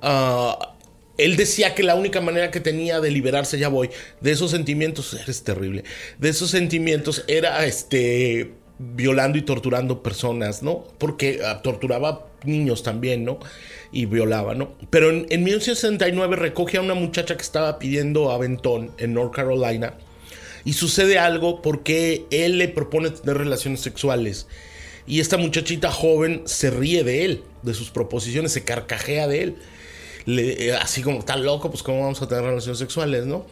ah, 0.03 0.75
él 1.17 1.37
decía 1.37 1.75
que 1.75 1.85
la 1.85 1.95
única 1.95 2.21
manera 2.21 2.51
que 2.51 2.61
tenía 2.61 3.01
de 3.01 3.11
liberarse, 3.11 3.59
ya 3.59 3.69
voy, 3.69 3.91
de 4.21 4.33
esos 4.33 4.51
sentimientos, 4.51 5.15
eres 5.15 5.45
terrible, 5.45 5.85
de 6.19 6.29
esos 6.29 6.51
sentimientos 6.51 7.25
era 7.29 7.65
este 7.65 8.53
violando 8.79 9.39
y 9.39 9.43
torturando 9.43 10.03
personas, 10.03 10.63
¿no? 10.63 10.85
Porque 10.99 11.41
ah, 11.45 11.63
torturaba 11.63 12.27
niños 12.45 12.83
también, 12.83 13.25
¿no? 13.25 13.39
Y 13.93 14.07
violaba, 14.07 14.55
¿no? 14.55 14.75
Pero 14.91 15.11
en, 15.11 15.27
1969 15.29 16.37
recoge 16.37 16.79
a 16.79 16.81
una 16.81 16.95
muchacha 16.95 17.37
que 17.37 17.43
estaba 17.43 17.79
pidiendo 17.79 18.31
aventón 18.31 18.91
en 18.99 19.15
North 19.15 19.35
Carolina 19.35 19.95
y 20.65 20.73
sucede 20.73 21.19
algo 21.19 21.63
porque 21.63 22.25
él 22.31 22.59
le 22.59 22.69
propone 22.69 23.11
tener 23.11 23.39
relaciones 23.39 23.81
sexuales 23.81 24.47
y 25.07 25.21
esta 25.21 25.37
muchachita 25.37 25.91
joven 25.91 26.43
se 26.47 26.71
ríe 26.71 27.05
de 27.05 27.25
él, 27.25 27.45
de 27.63 27.75
sus 27.75 27.91
proposiciones, 27.91 28.53
se 28.53 28.65
carcajea 28.65 29.29
de 29.29 29.43
él. 29.43 29.57
Eh, 30.27 30.75
así 30.81 31.03
como, 31.03 31.19
está 31.19 31.37
loco, 31.37 31.71
pues 31.71 31.83
cómo 31.83 32.01
vamos 32.01 32.23
a 32.23 32.29
tener 32.29 32.45
relaciones 32.45 32.79
sexuales, 32.79 33.27
¿no? 33.27 33.47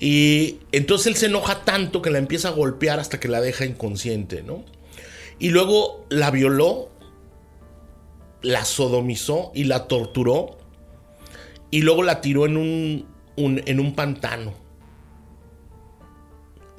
Y 0.00 0.60
entonces 0.70 1.08
él 1.08 1.16
se 1.16 1.26
enoja 1.26 1.64
tanto 1.64 2.02
que 2.02 2.10
la 2.10 2.18
empieza 2.18 2.48
a 2.48 2.52
golpear 2.52 3.00
hasta 3.00 3.18
que 3.18 3.26
la 3.26 3.40
deja 3.40 3.64
inconsciente, 3.64 4.42
¿no? 4.42 4.64
Y 5.40 5.50
luego 5.50 6.04
la 6.08 6.30
violó, 6.30 6.88
la 8.40 8.64
sodomizó 8.64 9.50
y 9.54 9.64
la 9.64 9.88
torturó. 9.88 10.56
Y 11.72 11.82
luego 11.82 12.04
la 12.04 12.20
tiró 12.20 12.46
en 12.46 12.56
un, 12.56 13.06
en 13.36 13.80
un 13.80 13.94
pantano. 13.96 14.54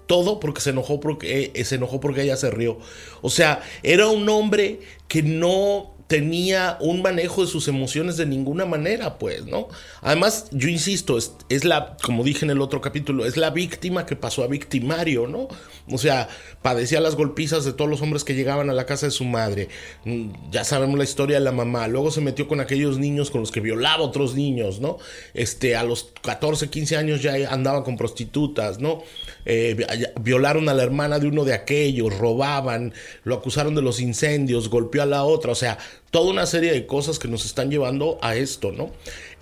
Todo 0.07 0.39
porque 0.39 0.61
se 0.61 0.69
enojó 0.71 0.99
porque, 1.01 1.51
eh, 1.53 1.65
se 1.65 1.75
enojó 1.75 1.99
porque 1.99 2.23
ella 2.23 2.37
se 2.37 2.49
rió. 2.49 2.79
O 3.21 3.29
sea, 3.29 3.61
era 3.83 4.07
un 4.07 4.27
hombre 4.29 4.79
que 5.09 5.23
no 5.23 5.93
tenía 6.09 6.75
un 6.81 7.03
manejo 7.03 7.45
de 7.45 7.47
sus 7.47 7.67
emociones 7.67 8.17
de 8.17 8.25
ninguna 8.25 8.65
manera, 8.65 9.19
pues, 9.19 9.45
¿no? 9.45 9.67
Además, 10.01 10.47
yo 10.49 10.67
insisto, 10.67 11.19
es, 11.19 11.65
la, 11.65 11.97
como 12.01 12.23
dije 12.23 12.45
en 12.45 12.49
el 12.49 12.61
otro 12.61 12.81
capítulo, 12.81 13.27
es 13.27 13.37
la 13.37 13.51
víctima 13.51 14.07
que 14.07 14.15
pasó 14.15 14.43
a 14.43 14.47
victimario, 14.47 15.27
¿no? 15.27 15.47
O 15.87 15.99
sea, 15.99 16.27
padecía 16.63 16.99
las 16.99 17.15
golpizas 17.15 17.63
de 17.63 17.73
todos 17.73 17.91
los 17.91 18.01
hombres 18.01 18.23
que 18.23 18.33
llegaban 18.33 18.71
a 18.71 18.73
la 18.73 18.87
casa 18.87 19.05
de 19.05 19.11
su 19.11 19.23
madre. 19.23 19.69
Mm, 20.03 20.31
ya 20.49 20.63
sabemos 20.63 20.97
la 20.97 21.03
historia 21.03 21.37
de 21.37 21.43
la 21.45 21.51
mamá. 21.51 21.87
Luego 21.87 22.09
se 22.09 22.21
metió 22.21 22.47
con 22.47 22.59
aquellos 22.59 22.97
niños 22.97 23.29
con 23.29 23.41
los 23.41 23.51
que 23.51 23.59
violaba 23.59 24.03
a 24.03 24.07
otros 24.07 24.33
niños, 24.33 24.79
¿no? 24.79 24.97
Este, 25.35 25.75
a 25.75 25.83
los 25.83 26.11
14, 26.23 26.71
15 26.71 26.97
años 26.97 27.21
ya 27.21 27.35
andaba 27.53 27.83
con 27.83 27.97
prostitutas, 27.97 28.79
¿no? 28.79 29.03
Eh, 29.45 29.77
violaron 30.19 30.69
a 30.69 30.73
la 30.73 30.81
hermana 30.81 31.19
de 31.19 31.27
uno 31.27 31.45
de 31.45 31.53
aquellos, 31.53 32.17
robaban, 32.17 32.93
lo 33.23 33.35
acusaron 33.35 33.75
de 33.75 33.83
los 33.83 33.99
incendios, 33.99 34.69
golpeó 34.69 35.03
a 35.03 35.05
la 35.05 35.23
otra, 35.23 35.51
o 35.51 35.55
sea, 35.55 35.77
toda 36.11 36.31
una 36.31 36.45
serie 36.45 36.71
de 36.71 36.85
cosas 36.85 37.19
que 37.19 37.27
nos 37.27 37.45
están 37.45 37.69
llevando 37.69 38.17
a 38.21 38.35
esto, 38.35 38.71
¿no? 38.71 38.91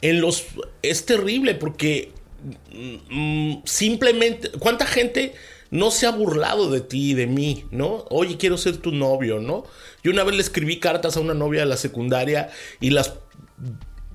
En 0.01 0.21
los 0.21 0.45
es 0.81 1.05
terrible 1.05 1.55
porque 1.55 2.11
mm, 3.09 3.57
simplemente 3.65 4.51
cuánta 4.59 4.85
gente 4.85 5.33
no 5.69 5.91
se 5.91 6.05
ha 6.05 6.11
burlado 6.11 6.69
de 6.69 6.81
ti 6.81 7.11
y 7.11 7.13
de 7.13 7.27
mí, 7.27 7.65
¿no? 7.71 8.05
Oye, 8.09 8.37
quiero 8.37 8.57
ser 8.57 8.77
tu 8.77 8.91
novio, 8.91 9.39
¿no? 9.39 9.65
Yo 10.03 10.11
una 10.11 10.23
vez 10.23 10.35
le 10.35 10.41
escribí 10.41 10.79
cartas 10.79 11.17
a 11.17 11.19
una 11.19 11.33
novia 11.33 11.61
de 11.61 11.65
la 11.65 11.77
secundaria 11.77 12.49
y 12.79 12.91
las 12.91 13.13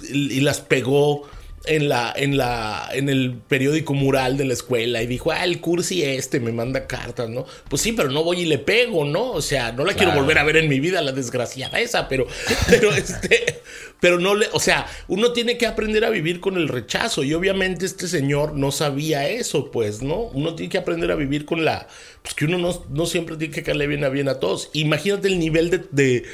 y 0.09 0.41
las 0.41 0.61
pegó 0.61 1.29
en 1.65 1.89
la, 1.89 2.13
en 2.17 2.37
la, 2.37 2.89
en 2.93 3.09
el 3.09 3.35
periódico 3.35 3.95
mural 3.95 4.37
de 4.37 4.45
la 4.45 4.53
escuela 4.53 5.03
y 5.03 5.07
dijo, 5.07 5.31
ah, 5.31 5.45
el 5.45 5.61
cursi 5.61 6.03
este 6.03 6.41
me 6.41 6.53
manda 6.53 6.87
cartas, 6.87 7.29
¿no? 7.29 7.47
Pues 7.69 7.83
sí, 7.83 7.93
pero 7.93 8.11
no 8.11 8.25
voy 8.25 8.41
y 8.41 8.45
le 8.47 8.59
pego, 8.59 9.05
¿no? 9.05 9.31
O 9.31 9.43
sea, 9.43 9.73
no 9.73 9.85
la 9.85 9.95
quiero 9.95 10.13
volver 10.13 10.39
a 10.39 10.45
ver 10.45 10.57
en 10.57 10.69
mi 10.69 10.81
vida, 10.81 11.01
la 11.03 11.13
desgraciada 11.13 11.79
esa, 11.79 12.09
pero, 12.09 12.27
pero 12.69 12.93
este, 12.93 13.63
pero 14.01 14.19
no 14.19 14.35
le, 14.35 14.49
o 14.53 14.61
sea, 14.61 14.87
uno 15.07 15.33
tiene 15.33 15.57
que 15.57 15.67
aprender 15.67 16.05
a 16.05 16.11
vivir 16.11 16.41
con 16.41 16.57
el 16.57 16.69
rechazo 16.69 17.23
y 17.23 17.35
obviamente 17.35 17.87
este 17.87 18.09
señor 18.09 18.55
no 18.55 18.73
sabía 18.73 19.29
eso, 19.29 19.71
pues, 19.71 20.03
¿no? 20.03 20.17
Uno 20.17 20.55
tiene 20.57 20.71
que 20.71 20.79
aprender 20.79 21.13
a 21.13 21.17
vivir 21.17 21.45
con 21.45 21.65
la, 21.65 21.87
pues 22.23 22.35
que 22.35 22.47
uno 22.47 22.59
no, 22.59 22.85
no 22.91 23.07
siempre 23.07 23.37
tiene 23.37 23.55
que 23.55 23.63
caerle 23.63 23.87
bien 23.87 24.05
a 24.05 24.09
bien 24.09 24.29
a 24.29 24.41
todos. 24.41 24.71
Imagínate 24.73 25.29
el 25.29 25.39
nivel 25.39 25.71
de, 25.71 25.85
de 25.93 26.25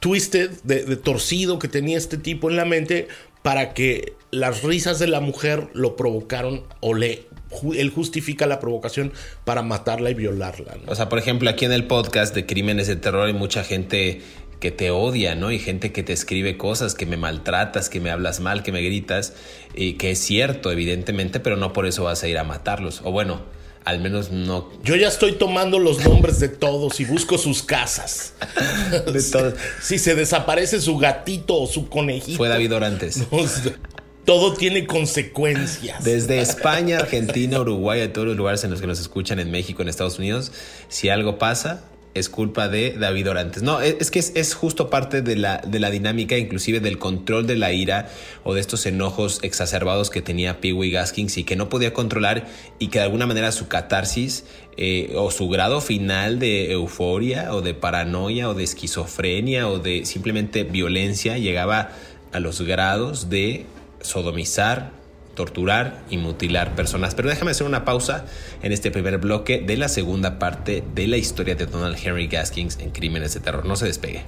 twisted, 0.00 0.50
de, 0.62 0.84
de 0.84 0.96
torcido 0.96 1.58
que 1.58 1.68
tenía 1.68 1.96
este 1.96 2.16
tipo 2.16 2.50
en 2.50 2.56
la 2.56 2.64
mente 2.64 3.08
para 3.46 3.74
que 3.74 4.14
las 4.32 4.64
risas 4.64 4.98
de 4.98 5.06
la 5.06 5.20
mujer 5.20 5.68
lo 5.72 5.94
provocaron 5.94 6.64
o 6.80 6.94
le 6.94 7.28
él 7.76 7.90
justifica 7.90 8.44
la 8.48 8.58
provocación 8.58 9.12
para 9.44 9.62
matarla 9.62 10.10
y 10.10 10.14
violarla. 10.14 10.78
O 10.88 10.96
sea, 10.96 11.08
por 11.08 11.20
ejemplo, 11.20 11.48
aquí 11.48 11.64
en 11.64 11.70
el 11.70 11.86
podcast 11.86 12.34
de 12.34 12.44
Crímenes 12.44 12.88
de 12.88 12.96
Terror 12.96 13.28
hay 13.28 13.34
mucha 13.34 13.62
gente 13.62 14.20
que 14.58 14.72
te 14.72 14.90
odia, 14.90 15.36
¿no? 15.36 15.52
Y 15.52 15.60
gente 15.60 15.92
que 15.92 16.02
te 16.02 16.12
escribe 16.12 16.56
cosas, 16.56 16.96
que 16.96 17.06
me 17.06 17.16
maltratas, 17.16 17.88
que 17.88 18.00
me 18.00 18.10
hablas 18.10 18.40
mal, 18.40 18.64
que 18.64 18.72
me 18.72 18.82
gritas, 18.82 19.32
y 19.76 19.92
que 19.92 20.10
es 20.10 20.18
cierto, 20.18 20.72
evidentemente, 20.72 21.38
pero 21.38 21.56
no 21.56 21.72
por 21.72 21.86
eso 21.86 22.02
vas 22.02 22.24
a 22.24 22.28
ir 22.28 22.38
a 22.38 22.42
matarlos. 22.42 23.00
O 23.04 23.12
bueno, 23.12 23.42
al 23.86 24.00
menos 24.00 24.32
no. 24.32 24.68
Yo 24.82 24.96
ya 24.96 25.06
estoy 25.06 25.32
tomando 25.32 25.78
los 25.78 26.04
nombres 26.04 26.40
de 26.40 26.48
todos 26.48 26.98
y 26.98 27.04
busco 27.04 27.38
sus 27.38 27.62
casas. 27.62 28.34
de 29.12 29.22
todos. 29.22 29.54
Si 29.80 29.98
se 30.00 30.16
desaparece 30.16 30.80
su 30.80 30.98
gatito 30.98 31.54
o 31.54 31.66
su 31.68 31.88
conejito. 31.88 32.36
Fue 32.36 32.48
David 32.48 32.74
Orantes. 32.74 33.22
todo 34.24 34.54
tiene 34.54 34.88
consecuencias. 34.88 36.02
Desde 36.02 36.40
España, 36.40 36.98
Argentina, 36.98 37.60
Uruguay, 37.60 38.00
a 38.00 38.12
todos 38.12 38.26
los 38.26 38.36
lugares 38.36 38.64
en 38.64 38.72
los 38.72 38.80
que 38.80 38.88
nos 38.88 38.98
escuchan 38.98 39.38
en 39.38 39.52
México, 39.52 39.82
en 39.82 39.88
Estados 39.88 40.18
Unidos, 40.18 40.50
si 40.88 41.08
algo 41.08 41.38
pasa, 41.38 41.84
es 42.18 42.28
culpa 42.30 42.68
de 42.68 42.92
David 42.92 43.30
Orantes. 43.30 43.62
No, 43.62 43.80
es, 43.80 44.10
que 44.10 44.18
es, 44.18 44.54
justo 44.54 44.88
parte 44.88 45.20
de 45.20 45.36
la, 45.36 45.58
de 45.58 45.78
la 45.80 45.90
dinámica, 45.90 46.38
inclusive 46.38 46.80
del 46.80 46.98
control 46.98 47.46
de 47.46 47.56
la 47.56 47.72
ira 47.72 48.08
o 48.42 48.54
de 48.54 48.60
estos 48.60 48.86
enojos 48.86 49.40
exacerbados 49.42 50.08
que 50.10 50.22
tenía 50.22 50.60
Pee 50.60 50.90
Gaskins 50.90 51.36
y 51.36 51.44
que 51.44 51.56
no 51.56 51.68
podía 51.68 51.92
controlar 51.92 52.46
y 52.78 52.88
que 52.88 52.98
de 53.00 53.04
alguna 53.04 53.26
manera 53.26 53.52
su 53.52 53.68
catarsis 53.68 54.44
eh, 54.78 55.12
o 55.16 55.30
su 55.30 55.48
grado 55.48 55.80
final 55.80 56.38
de 56.38 56.72
euforia 56.72 57.54
o 57.54 57.60
de 57.60 57.74
paranoia 57.74 58.48
o 58.48 58.54
de 58.54 58.64
esquizofrenia 58.64 59.68
o 59.68 59.78
de 59.78 60.04
simplemente 60.06 60.64
violencia 60.64 61.38
llegaba 61.38 61.90
a 62.32 62.40
los 62.40 62.62
grados 62.62 63.28
de 63.28 63.66
sodomizar, 64.00 64.92
torturar 65.36 66.02
y 66.10 66.16
mutilar 66.16 66.74
personas. 66.74 67.14
Pero 67.14 67.28
déjame 67.28 67.52
hacer 67.52 67.64
una 67.68 67.84
pausa 67.84 68.26
en 68.60 68.72
este 68.72 68.90
primer 68.90 69.18
bloque 69.18 69.62
de 69.64 69.76
la 69.76 69.88
segunda 69.88 70.40
parte 70.40 70.82
de 70.96 71.06
la 71.06 71.16
historia 71.16 71.54
de 71.54 71.66
Donald 71.66 71.96
Henry 72.02 72.26
Gaskins 72.26 72.80
en 72.80 72.90
Crímenes 72.90 73.34
de 73.34 73.40
Terror. 73.40 73.64
No 73.64 73.76
se 73.76 73.86
despegue. 73.86 74.24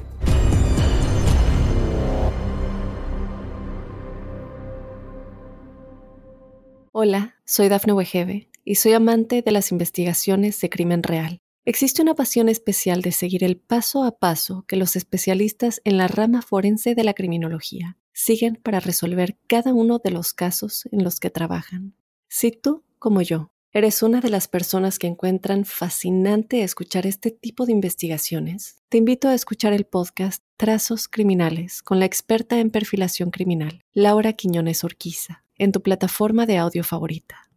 Hola, 6.92 7.36
soy 7.44 7.68
Dafne 7.68 7.92
Wegebe 7.92 8.48
y 8.64 8.76
soy 8.76 8.92
amante 8.92 9.42
de 9.42 9.52
las 9.52 9.72
investigaciones 9.72 10.60
de 10.60 10.68
crimen 10.68 11.02
real. 11.02 11.38
Existe 11.64 12.02
una 12.02 12.14
pasión 12.14 12.48
especial 12.48 13.02
de 13.02 13.12
seguir 13.12 13.44
el 13.44 13.56
paso 13.56 14.04
a 14.04 14.18
paso 14.18 14.64
que 14.66 14.76
los 14.76 14.96
especialistas 14.96 15.80
en 15.84 15.96
la 15.96 16.08
rama 16.08 16.42
forense 16.42 16.94
de 16.94 17.04
la 17.04 17.14
criminología 17.14 17.98
siguen 18.18 18.56
para 18.56 18.80
resolver 18.80 19.38
cada 19.46 19.72
uno 19.72 20.00
de 20.02 20.10
los 20.10 20.32
casos 20.32 20.88
en 20.90 21.04
los 21.04 21.20
que 21.20 21.30
trabajan. 21.30 21.94
Si 22.28 22.50
tú, 22.50 22.82
como 22.98 23.22
yo, 23.22 23.52
eres 23.72 24.02
una 24.02 24.20
de 24.20 24.28
las 24.28 24.48
personas 24.48 24.98
que 24.98 25.06
encuentran 25.06 25.64
fascinante 25.64 26.64
escuchar 26.64 27.06
este 27.06 27.30
tipo 27.30 27.64
de 27.64 27.72
investigaciones, 27.72 28.82
te 28.88 28.98
invito 28.98 29.28
a 29.28 29.34
escuchar 29.34 29.72
el 29.72 29.84
podcast 29.84 30.42
Trazos 30.56 31.06
Criminales 31.06 31.80
con 31.80 32.00
la 32.00 32.06
experta 32.06 32.58
en 32.58 32.70
perfilación 32.70 33.30
criminal, 33.30 33.82
Laura 33.92 34.32
Quiñones 34.32 34.82
Orquiza, 34.82 35.44
en 35.56 35.70
tu 35.70 35.80
plataforma 35.80 36.44
de 36.44 36.58
audio 36.58 36.82
favorita. 36.82 37.48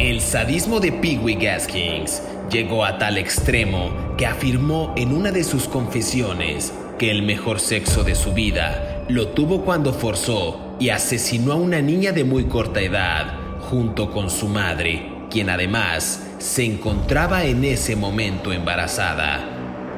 El 0.00 0.22
sadismo 0.22 0.80
de 0.80 0.92
Pee 0.92 1.36
Gaskins 1.36 2.22
llegó 2.50 2.86
a 2.86 2.96
tal 2.96 3.18
extremo 3.18 4.16
que 4.16 4.24
afirmó 4.24 4.94
en 4.96 5.12
una 5.12 5.30
de 5.30 5.44
sus 5.44 5.68
confesiones 5.68 6.72
que 7.02 7.10
el 7.10 7.24
mejor 7.24 7.58
sexo 7.58 8.04
de 8.04 8.14
su 8.14 8.32
vida 8.32 9.02
lo 9.08 9.26
tuvo 9.26 9.64
cuando 9.64 9.92
forzó 9.92 10.76
y 10.78 10.90
asesinó 10.90 11.50
a 11.50 11.56
una 11.56 11.82
niña 11.82 12.12
de 12.12 12.22
muy 12.22 12.44
corta 12.44 12.80
edad 12.80 13.58
junto 13.58 14.12
con 14.12 14.30
su 14.30 14.46
madre, 14.46 15.10
quien 15.28 15.50
además 15.50 16.24
se 16.38 16.64
encontraba 16.64 17.42
en 17.42 17.64
ese 17.64 17.96
momento 17.96 18.52
embarazada. 18.52 19.40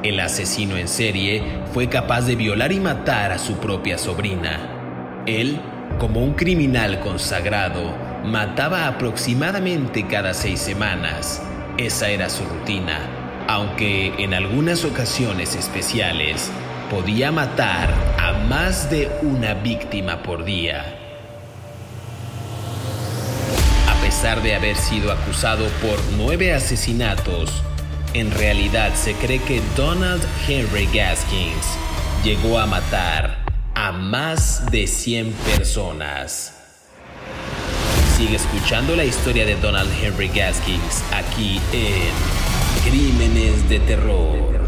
El 0.01 0.19
asesino 0.19 0.77
en 0.77 0.87
serie 0.87 1.43
fue 1.75 1.89
capaz 1.89 2.21
de 2.21 2.35
violar 2.35 2.71
y 2.71 2.79
matar 2.79 3.31
a 3.31 3.37
su 3.37 3.57
propia 3.57 3.99
sobrina. 3.99 5.21
Él, 5.27 5.59
como 5.99 6.23
un 6.23 6.33
criminal 6.33 7.01
consagrado, 7.01 7.95
mataba 8.23 8.87
aproximadamente 8.87 10.07
cada 10.07 10.33
seis 10.33 10.59
semanas. 10.59 11.39
Esa 11.77 12.09
era 12.09 12.31
su 12.31 12.43
rutina, 12.45 12.97
aunque 13.47 14.11
en 14.17 14.33
algunas 14.33 14.83
ocasiones 14.85 15.55
especiales 15.55 16.49
podía 16.89 17.31
matar 17.31 17.93
a 18.19 18.33
más 18.47 18.89
de 18.89 19.09
una 19.21 19.53
víctima 19.55 20.21
por 20.21 20.45
día. 20.45 20.83
A 23.89 24.01
pesar 24.01 24.41
de 24.41 24.55
haber 24.55 24.75
sido 24.75 25.11
acusado 25.11 25.67
por 25.81 25.99
nueve 26.17 26.53
asesinatos, 26.53 27.63
en 28.13 28.31
realidad 28.31 28.93
se 28.93 29.13
cree 29.13 29.39
que 29.39 29.61
Donald 29.75 30.23
Henry 30.47 30.87
Gaskins 30.93 31.65
llegó 32.23 32.59
a 32.59 32.65
matar 32.65 33.43
a 33.73 33.91
más 33.91 34.71
de 34.71 34.87
100 34.87 35.33
personas. 35.33 36.53
Sigue 38.15 38.37
escuchando 38.37 38.95
la 38.95 39.03
historia 39.03 39.45
de 39.45 39.55
Donald 39.55 39.91
Henry 40.01 40.29
Gaskins 40.29 41.03
aquí 41.13 41.59
en 41.73 42.89
Crímenes 42.89 43.67
de 43.67 43.79
Terror. 43.79 44.64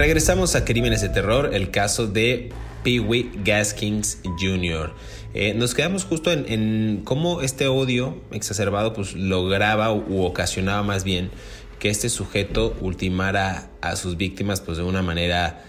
Regresamos 0.00 0.54
a 0.54 0.64
Crímenes 0.64 1.02
de 1.02 1.10
Terror, 1.10 1.50
el 1.52 1.70
caso 1.70 2.06
de 2.06 2.48
Pee 2.82 3.00
Wee 3.00 3.30
Gaskins 3.44 4.16
Jr. 4.40 4.94
Eh, 5.34 5.52
nos 5.52 5.74
quedamos 5.74 6.04
justo 6.04 6.32
en, 6.32 7.02
cómo 7.04 7.42
este 7.42 7.66
odio 7.66 8.16
exacerbado 8.30 8.94
pues 8.94 9.12
lograba 9.14 9.92
u 9.92 10.22
ocasionaba 10.22 10.82
más 10.82 11.04
bien 11.04 11.30
que 11.78 11.90
este 11.90 12.08
sujeto 12.08 12.74
ultimara 12.80 13.68
a 13.82 13.94
sus 13.94 14.16
víctimas 14.16 14.62
pues 14.62 14.78
de 14.78 14.84
una 14.84 15.02
manera 15.02 15.66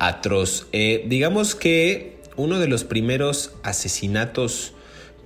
atroz. 0.00 0.66
Eh, 0.72 1.04
digamos 1.06 1.54
que 1.54 2.18
uno 2.34 2.58
de 2.58 2.66
los 2.66 2.82
primeros 2.82 3.52
asesinatos 3.62 4.72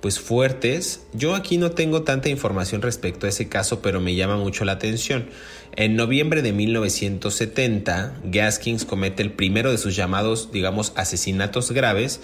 pues 0.05 0.19
fuertes. 0.19 1.01
Yo 1.13 1.33
aquí 1.33 1.57
no 1.57 1.71
tengo 1.71 2.03
tanta 2.03 2.29
información 2.29 2.83
respecto 2.83 3.25
a 3.25 3.29
ese 3.29 3.49
caso, 3.49 3.81
pero 3.81 3.99
me 3.99 4.13
llama 4.13 4.37
mucho 4.37 4.63
la 4.63 4.73
atención. 4.73 5.29
En 5.75 5.95
noviembre 5.95 6.43
de 6.43 6.53
1970, 6.53 8.13
Gaskins 8.25 8.85
comete 8.85 9.23
el 9.23 9.31
primero 9.31 9.71
de 9.71 9.79
sus 9.79 9.95
llamados, 9.95 10.51
digamos, 10.51 10.93
asesinatos 10.95 11.71
graves, 11.71 12.19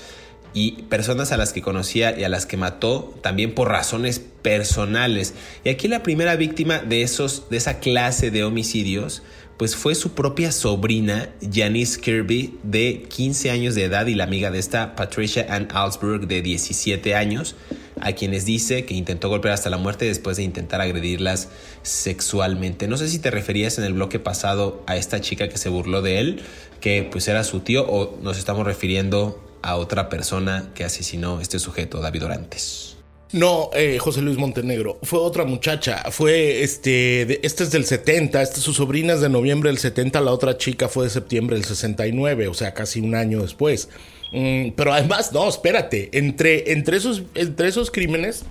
y 0.54 0.84
personas 0.90 1.32
a 1.32 1.38
las 1.38 1.54
que 1.54 1.64
conocía 1.64 2.16
y 2.16 2.24
a 2.24 2.30
las 2.30 2.46
que 2.46 2.56
mató 2.56 3.16
también 3.24 3.56
por 3.56 3.70
razones 3.70 4.20
personales. 4.20 5.34
Y 5.64 5.70
aquí 5.70 5.88
la 5.88 6.04
primera 6.04 6.36
víctima 6.36 6.80
de 6.80 7.02
esos 7.02 7.50
de 7.50 7.58
esa 7.58 7.80
clase 7.80 8.30
de 8.30 8.44
homicidios 8.44 9.24
pues 9.62 9.76
fue 9.76 9.94
su 9.94 10.14
propia 10.14 10.52
sobrina 10.52 11.30
Janice 11.40 12.02
Kirby 12.02 12.58
de 12.64 13.06
15 13.08 13.52
años 13.52 13.76
de 13.76 13.84
edad 13.84 14.08
y 14.08 14.16
la 14.16 14.24
amiga 14.24 14.50
de 14.50 14.58
esta 14.58 14.96
Patricia 14.96 15.46
Ann 15.52 15.68
Alsberg 15.72 16.26
de 16.26 16.42
17 16.42 17.14
años 17.14 17.56
a 18.00 18.14
quienes 18.14 18.46
dice 18.46 18.86
que 18.86 18.96
intentó 18.96 19.30
golpear 19.30 19.54
hasta 19.54 19.70
la 19.70 19.78
muerte 19.78 20.06
después 20.06 20.38
de 20.38 20.42
intentar 20.42 20.82
agredirlas 20.82 21.50
sexualmente. 21.84 22.88
No 22.88 22.98
sé 22.98 23.08
si 23.08 23.20
te 23.20 23.30
referías 23.30 23.78
en 23.78 23.84
el 23.84 23.94
bloque 23.94 24.18
pasado 24.18 24.84
a 24.88 24.98
esta 24.98 25.22
chica 25.22 25.48
que 25.48 25.60
se 25.60 25.70
burló 25.70 26.02
de 26.02 26.18
él, 26.18 26.42
que 26.80 27.08
pues 27.12 27.28
era 27.28 27.44
su 27.44 27.60
tío 27.60 27.86
o 27.88 28.18
nos 28.24 28.40
estamos 28.40 28.66
refiriendo 28.66 29.40
a 29.62 29.76
otra 29.76 30.10
persona 30.10 30.72
que 30.74 30.86
asesinó 30.86 31.40
este 31.40 31.60
sujeto, 31.60 32.02
David 32.02 32.26
Orantes. 32.26 32.98
No, 33.34 33.70
eh, 33.74 33.98
José 33.98 34.22
Luis 34.22 34.38
Montenegro. 34.38 35.00
Fue 35.04 35.20
otra 35.20 35.46
muchacha. 35.46 36.12
Fue 36.12 36.64
este. 36.64 37.46
este 37.46 37.64
es 37.64 37.72
del 37.72 37.86
70. 37.86 38.42
Esta 38.42 38.60
su 38.60 38.74
sobrina 38.74 39.14
es 39.14 39.22
de 39.22 39.30
noviembre 39.30 39.70
del 39.70 39.78
70. 39.78 40.20
La 40.20 40.32
otra 40.32 40.58
chica 40.58 40.90
fue 40.90 41.06
de 41.06 41.12
septiembre 41.12 41.56
del 41.56 41.66
69. 41.66 42.48
O 42.48 42.54
sea, 42.54 42.74
casi 42.74 43.00
un 43.00 43.16
año 43.16 43.42
después. 43.42 43.88
Mm, 44.34 44.72
pero 44.76 44.94
además, 44.94 45.32
no, 45.32 45.48
espérate. 45.48 46.10
Entre, 46.12 46.74
entre, 46.74 46.98
esos, 46.98 47.24
entre 47.36 47.70
esos 47.70 47.90
crímenes. 47.90 48.44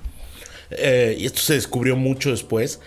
Eh, 0.71 1.17
y 1.19 1.27
esto 1.27 1.41
se 1.41 1.55
descubrió 1.55 1.97
mucho 1.97 2.31
después. 2.31 2.81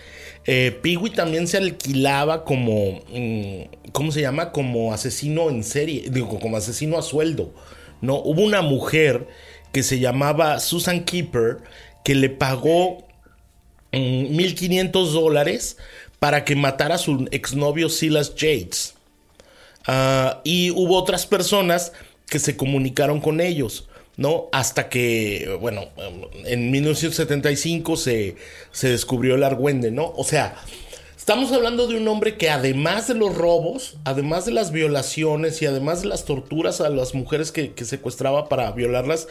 Eh, 0.45 0.79
también 1.15 1.47
se 1.47 1.57
alquilaba 1.57 2.43
como. 2.43 3.03
Mm, 3.11 3.91
¿Cómo 3.91 4.11
se 4.11 4.21
llama? 4.21 4.51
Como 4.51 4.93
asesino 4.93 5.51
en 5.51 5.63
serie. 5.63 6.05
Digo, 6.09 6.39
como 6.39 6.57
asesino 6.57 6.97
a 6.97 7.03
sueldo. 7.03 7.53
No, 8.01 8.15
hubo 8.15 8.41
una 8.41 8.61
mujer 8.61 9.27
que 9.73 9.83
se 9.83 9.99
llamaba 9.99 10.59
Susan 10.59 11.03
Keeper 11.03 11.57
que 12.05 12.15
le 12.15 12.29
pagó 12.29 13.05
1.500 13.91 14.89
mm, 14.89 15.13
dólares 15.13 15.77
para 16.19 16.45
que 16.45 16.55
matara 16.55 16.95
a 16.95 16.99
su 16.99 17.27
exnovio 17.31 17.89
Silas 17.89 18.35
Yates. 18.35 18.95
Ah, 19.85 20.39
y 20.45 20.71
hubo 20.71 20.97
otras 20.97 21.25
personas 21.25 21.91
que 22.27 22.39
se 22.39 22.55
comunicaron 22.55 23.19
con 23.19 23.41
ellos. 23.41 23.89
¿no? 24.15 24.47
Hasta 24.51 24.89
que, 24.89 25.57
bueno, 25.59 25.87
en 26.45 26.71
1975 26.71 27.97
se, 27.97 28.35
se 28.71 28.89
descubrió 28.89 29.35
el 29.35 29.43
argüende, 29.43 29.89
¿no? 29.89 30.13
O 30.15 30.23
sea, 30.23 30.55
Estamos 31.23 31.53
hablando 31.53 31.87
de 31.87 31.95
un 31.95 32.05
hombre 32.09 32.35
que 32.35 32.49
además 32.49 33.07
de 33.07 33.13
los 33.13 33.33
robos, 33.33 33.95
además 34.03 34.43
de 34.43 34.51
las 34.51 34.73
violaciones 34.73 35.61
y 35.61 35.65
además 35.65 36.01
de 36.01 36.09
las 36.09 36.25
torturas 36.25 36.81
a 36.81 36.89
las 36.89 37.15
mujeres 37.15 37.53
que, 37.53 37.71
secuestraba 37.85 38.49
para 38.49 38.69
violarlas, 38.73 39.29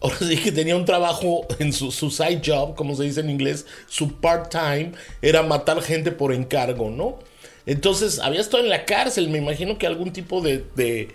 ahora 0.00 0.16
que 0.42 0.50
tenía 0.50 0.74
un 0.74 0.86
trabajo 0.86 1.46
en 1.58 1.74
su, 1.74 1.90
side 1.90 2.40
job, 2.42 2.74
como 2.74 2.96
se 2.96 3.02
dice 3.02 3.20
en 3.20 3.28
inglés, 3.28 3.66
su 3.86 4.18
part-time, 4.18 4.92
era 5.20 5.42
matar 5.42 5.82
gente 5.82 6.10
por 6.10 6.32
encargo, 6.32 6.88
¿no? 6.88 7.18
Entonces, 7.66 8.18
había 8.18 8.40
estado 8.40 8.62
en 8.62 8.70
la 8.70 8.86
cárcel, 8.86 9.28
me 9.28 9.36
imagino 9.36 9.76
que 9.76 9.86
algún 9.86 10.14
tipo 10.14 10.40
de, 10.40 11.08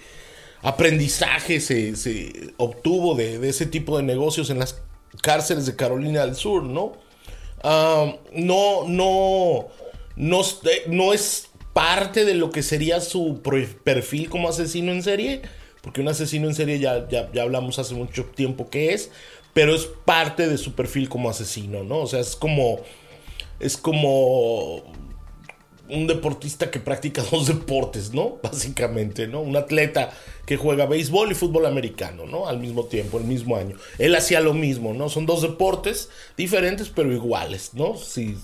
aprendizaje 0.62 1.60
se, 1.60 2.54
obtuvo 2.58 3.16
de, 3.16 3.50
ese 3.50 3.66
tipo 3.66 3.98
de 3.98 4.04
negocios 4.04 4.51
en 4.51 4.60
las 4.60 4.84
cárceles 5.24 5.66
de 5.66 5.75
Carolina 5.75 6.24
del 6.24 6.36
Sur, 6.36 6.62
¿no? 6.62 6.94
Ah, 7.63 8.16
no, 8.34 8.88
no 8.88 9.81
no, 10.15 10.41
no 10.88 11.13
es 11.13 11.50
parte 11.74 12.25
de 12.25 12.34
lo 12.34 12.51
que 12.51 12.63
sería 12.63 13.00
su 13.01 13.41
perfil 13.84 14.30
como 14.30 14.50
asesino 14.50 14.91
en 14.91 15.03
serie, 15.03 15.41
porque 15.82 16.01
un 16.01 16.08
asesino 16.08 16.48
en 16.48 16.56
serie 16.56 16.80
ya, 16.80 17.08
ya, 17.10 17.32
ya, 17.32 17.41
hablamos 17.41 17.80
hace 17.80 17.94
mucho 17.94 18.25
tiempo 18.25 18.70
que 18.70 18.94
es, 18.94 19.12
pero 19.53 19.75
es 19.75 19.86
parte 20.06 20.48
de 20.48 20.58
su 20.58 20.74
perfil 20.74 21.10
como 21.10 21.30
asesino, 21.30 21.84
¿no? 21.84 22.00
O 22.00 22.08
sea, 22.08 22.20
es 22.20 22.36
como, 22.36 22.80
es 23.60 23.77
como 23.77 24.84
un 25.92 26.08
deportista 26.08 26.72
que 26.72 26.80
practica 26.80 27.24
dos 27.32 27.48
deportes, 27.48 28.14
¿no? 28.14 28.40
Básicamente, 28.42 29.28
¿no? 29.28 29.42
Un 29.42 29.56
atleta 29.56 30.12
que 30.46 30.58
juega 30.58 30.86
béisbol 30.86 31.32
y 31.32 31.36
fútbol 31.36 31.66
americano, 31.66 32.26
¿no? 32.26 32.48
Al 32.48 32.60
mismo 32.60 32.86
tiempo, 32.86 33.18
el 33.18 33.26
mismo 33.26 33.56
año. 33.56 33.78
Él 34.00 34.16
hacía 34.16 34.40
lo 34.40 34.54
mismo, 34.54 34.94
¿no? 34.94 35.10
Son 35.10 35.26
dos 35.26 35.42
deportes 35.42 36.10
diferentes 36.36 36.90
pero 36.90 37.12
iguales, 37.12 37.72
¿no? 37.74 37.98
Sí, 37.98 38.38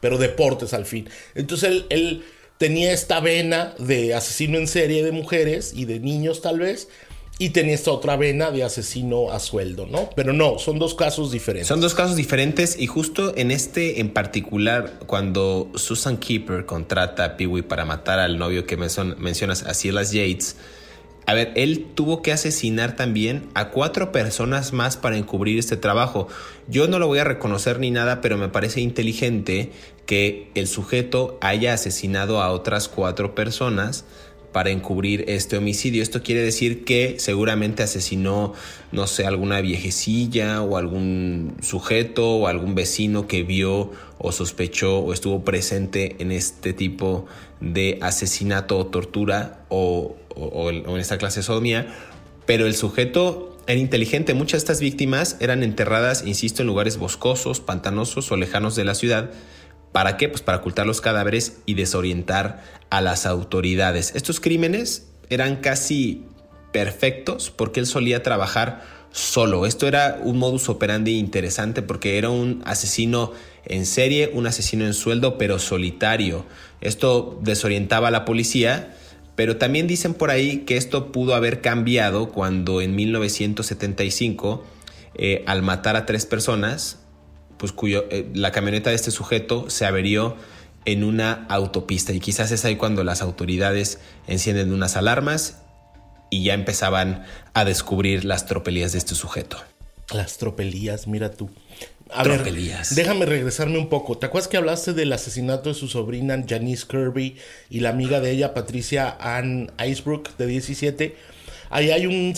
pero 0.00 0.18
deportes 0.18 0.74
al 0.74 0.84
fin. 0.84 1.08
Entonces 1.34 1.70
él, 1.70 1.86
él 1.88 2.24
tenía 2.58 2.92
esta 2.92 3.20
vena 3.20 3.74
de 3.78 4.14
asesino 4.14 4.58
en 4.58 4.66
serie 4.66 5.04
de 5.04 5.12
mujeres 5.12 5.72
y 5.74 5.86
de 5.86 6.00
niños 6.00 6.42
tal 6.42 6.60
vez, 6.60 6.88
y 7.38 7.52
esta 7.58 7.90
otra 7.90 8.16
vena 8.16 8.52
de 8.52 8.62
asesino 8.62 9.32
a 9.32 9.40
sueldo, 9.40 9.86
¿no? 9.86 10.08
Pero 10.14 10.32
no, 10.32 10.58
son 10.58 10.78
dos 10.78 10.94
casos 10.94 11.32
diferentes. 11.32 11.66
Son 11.66 11.80
dos 11.80 11.94
casos 11.94 12.14
diferentes 12.14 12.78
y 12.78 12.86
justo 12.86 13.36
en 13.36 13.50
este 13.50 14.00
en 14.00 14.10
particular, 14.10 15.00
cuando 15.06 15.70
Susan 15.74 16.18
Keeper 16.18 16.64
contrata 16.64 17.24
a 17.24 17.36
Peewee 17.36 17.62
para 17.62 17.84
matar 17.84 18.20
al 18.20 18.38
novio 18.38 18.66
que 18.66 18.76
mencionas, 18.76 19.64
a 19.64 19.74
Silas 19.74 20.12
Yates, 20.12 20.56
a 21.26 21.34
ver, 21.34 21.52
él 21.56 21.86
tuvo 21.94 22.22
que 22.22 22.32
asesinar 22.32 22.96
también 22.96 23.48
a 23.54 23.70
cuatro 23.70 24.12
personas 24.12 24.72
más 24.72 24.96
para 24.96 25.16
encubrir 25.16 25.58
este 25.58 25.76
trabajo. 25.76 26.28
Yo 26.68 26.86
no 26.86 26.98
lo 26.98 27.06
voy 27.06 27.18
a 27.18 27.24
reconocer 27.24 27.80
ni 27.80 27.90
nada, 27.90 28.20
pero 28.20 28.36
me 28.36 28.50
parece 28.50 28.80
inteligente 28.80 29.72
que 30.06 30.50
el 30.54 30.68
sujeto 30.68 31.38
haya 31.40 31.72
asesinado 31.72 32.42
a 32.42 32.50
otras 32.50 32.88
cuatro 32.88 33.34
personas 33.34 34.04
para 34.54 34.70
encubrir 34.70 35.24
este 35.26 35.56
homicidio. 35.56 36.00
Esto 36.00 36.22
quiere 36.22 36.40
decir 36.40 36.84
que 36.84 37.16
seguramente 37.18 37.82
asesinó, 37.82 38.54
no 38.92 39.08
sé, 39.08 39.26
alguna 39.26 39.60
viejecilla 39.60 40.62
o 40.62 40.76
algún 40.76 41.56
sujeto 41.60 42.36
o 42.36 42.46
algún 42.46 42.76
vecino 42.76 43.26
que 43.26 43.42
vio 43.42 43.90
o 44.16 44.30
sospechó 44.30 45.00
o 45.00 45.12
estuvo 45.12 45.42
presente 45.42 46.14
en 46.20 46.30
este 46.30 46.72
tipo 46.72 47.26
de 47.60 47.98
asesinato 48.00 48.78
o 48.78 48.86
tortura 48.86 49.64
o, 49.70 50.14
en 50.36 51.00
esta 51.00 51.18
clase 51.18 51.40
de 51.40 51.42
sodomía. 51.42 51.92
Pero 52.46 52.66
el 52.66 52.76
sujeto 52.76 53.58
era 53.66 53.80
inteligente. 53.80 54.34
Muchas 54.34 54.60
de 54.60 54.66
estas 54.66 54.80
víctimas 54.80 55.36
eran 55.40 55.64
enterradas, 55.64 56.22
insisto, 56.24 56.62
en 56.62 56.68
lugares 56.68 56.96
boscosos, 56.96 57.58
pantanosos 57.58 58.30
o 58.30 58.36
lejanos 58.36 58.76
de 58.76 58.84
la 58.84 58.94
ciudad 58.94 59.32
¿Para 59.94 60.16
qué? 60.16 60.28
Pues 60.28 60.42
para 60.42 60.58
ocultar 60.58 60.88
los 60.88 61.00
cadáveres 61.00 61.58
y 61.66 61.74
desorientar 61.74 62.64
a 62.90 63.00
las 63.00 63.26
autoridades. 63.26 64.10
Estos 64.16 64.40
crímenes 64.40 65.06
eran 65.30 65.60
casi 65.60 66.24
perfectos 66.72 67.52
porque 67.52 67.78
él 67.78 67.86
solía 67.86 68.20
trabajar 68.24 68.82
solo. 69.12 69.66
Esto 69.66 69.86
era 69.86 70.18
un 70.20 70.38
modus 70.38 70.68
operandi 70.68 71.16
interesante 71.20 71.80
porque 71.80 72.18
era 72.18 72.28
un 72.28 72.60
asesino 72.66 73.30
en 73.66 73.86
serie, 73.86 74.32
un 74.34 74.48
asesino 74.48 74.84
en 74.84 74.94
sueldo, 74.94 75.38
pero 75.38 75.60
solitario. 75.60 76.44
Esto 76.80 77.38
desorientaba 77.44 78.08
a 78.08 78.10
la 78.10 78.24
policía, 78.24 78.96
pero 79.36 79.58
también 79.58 79.86
dicen 79.86 80.14
por 80.14 80.30
ahí 80.30 80.64
que 80.66 80.76
esto 80.76 81.12
pudo 81.12 81.36
haber 81.36 81.60
cambiado 81.60 82.30
cuando 82.30 82.80
en 82.80 82.96
1975, 82.96 84.64
eh, 85.14 85.44
al 85.46 85.62
matar 85.62 85.94
a 85.94 86.04
tres 86.04 86.26
personas, 86.26 86.98
pues 87.58 87.72
cuyo, 87.72 88.06
eh, 88.10 88.28
la 88.34 88.52
camioneta 88.52 88.90
de 88.90 88.96
este 88.96 89.10
sujeto 89.10 89.70
se 89.70 89.86
averió 89.86 90.36
en 90.84 91.04
una 91.04 91.46
autopista 91.48 92.12
y 92.12 92.20
quizás 92.20 92.50
es 92.50 92.64
ahí 92.64 92.76
cuando 92.76 93.04
las 93.04 93.22
autoridades 93.22 93.98
encienden 94.26 94.72
unas 94.72 94.96
alarmas 94.96 95.58
y 96.30 96.44
ya 96.44 96.54
empezaban 96.54 97.24
a 97.54 97.64
descubrir 97.64 98.24
las 98.24 98.46
tropelías 98.46 98.92
de 98.92 98.98
este 98.98 99.14
sujeto. 99.14 99.56
Las 100.12 100.36
tropelías, 100.36 101.06
mira 101.06 101.30
tú. 101.30 101.50
A 102.10 102.22
tropelías. 102.22 102.94
déjame 102.94 103.24
regresarme 103.24 103.78
un 103.78 103.88
poco. 103.88 104.18
¿Te 104.18 104.26
acuerdas 104.26 104.48
que 104.48 104.56
hablaste 104.56 104.92
del 104.92 105.12
asesinato 105.12 105.70
de 105.70 105.74
su 105.74 105.88
sobrina 105.88 106.44
Janice 106.46 106.86
Kirby 106.86 107.36
y 107.70 107.80
la 107.80 107.90
amiga 107.90 108.20
de 108.20 108.30
ella, 108.30 108.52
Patricia 108.52 109.16
Ann 109.18 109.72
Icebrook, 109.84 110.36
de 110.36 110.46
17? 110.46 111.16
Ahí 111.70 111.90
hay 111.90 112.06
un 112.06 112.34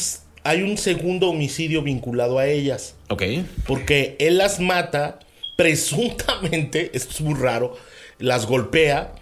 hay 0.46 0.62
un 0.62 0.78
segundo 0.78 1.28
homicidio 1.30 1.82
vinculado 1.82 2.38
a 2.38 2.46
ellas. 2.46 2.94
Ok. 3.08 3.22
Porque 3.66 4.16
él 4.20 4.38
las 4.38 4.60
mata, 4.60 5.18
presuntamente, 5.56 6.90
esto 6.94 7.10
es 7.14 7.20
muy 7.20 7.34
raro, 7.34 7.76
las 8.18 8.46
golpea. 8.46 9.12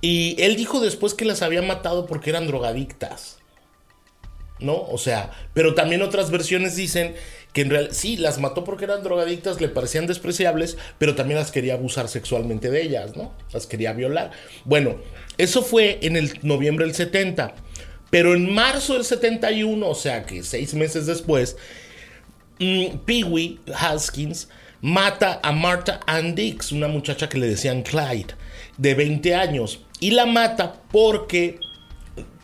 Y 0.00 0.36
él 0.38 0.56
dijo 0.56 0.80
después 0.80 1.14
que 1.14 1.24
las 1.24 1.42
había 1.42 1.62
matado 1.62 2.06
porque 2.06 2.30
eran 2.30 2.46
drogadictas. 2.46 3.38
¿No? 4.58 4.82
O 4.82 4.98
sea, 4.98 5.30
pero 5.54 5.74
también 5.74 6.02
otras 6.02 6.30
versiones 6.30 6.76
dicen 6.76 7.14
que 7.54 7.62
en 7.62 7.70
realidad 7.70 7.94
sí, 7.94 8.18
las 8.18 8.38
mató 8.38 8.62
porque 8.62 8.84
eran 8.84 9.02
drogadictas, 9.02 9.58
le 9.58 9.68
parecían 9.68 10.06
despreciables, 10.06 10.76
pero 10.98 11.14
también 11.14 11.40
las 11.40 11.50
quería 11.50 11.74
abusar 11.74 12.08
sexualmente 12.08 12.70
de 12.70 12.82
ellas, 12.82 13.16
¿no? 13.16 13.32
Las 13.54 13.66
quería 13.66 13.94
violar. 13.94 14.32
Bueno, 14.66 14.96
eso 15.38 15.62
fue 15.62 15.98
en 16.02 16.16
el 16.16 16.38
noviembre 16.42 16.84
del 16.84 16.94
70. 16.94 17.54
Pero 18.10 18.34
en 18.34 18.52
marzo 18.52 18.94
del 18.94 19.04
71, 19.04 19.88
o 19.88 19.94
sea 19.94 20.24
que 20.24 20.42
seis 20.42 20.74
meses 20.74 21.06
después, 21.06 21.56
mm, 22.58 22.98
Pee-wee 23.06 23.60
Haskins 23.74 24.48
mata 24.80 25.40
a 25.42 25.52
Martha 25.52 26.00
Ann 26.06 26.34
Dix, 26.34 26.72
una 26.72 26.88
muchacha 26.88 27.28
que 27.28 27.38
le 27.38 27.48
decían 27.48 27.82
Clyde, 27.82 28.34
de 28.76 28.94
20 28.94 29.34
años. 29.34 29.80
Y 30.00 30.10
la 30.12 30.26
mata 30.26 30.80
porque 30.90 31.60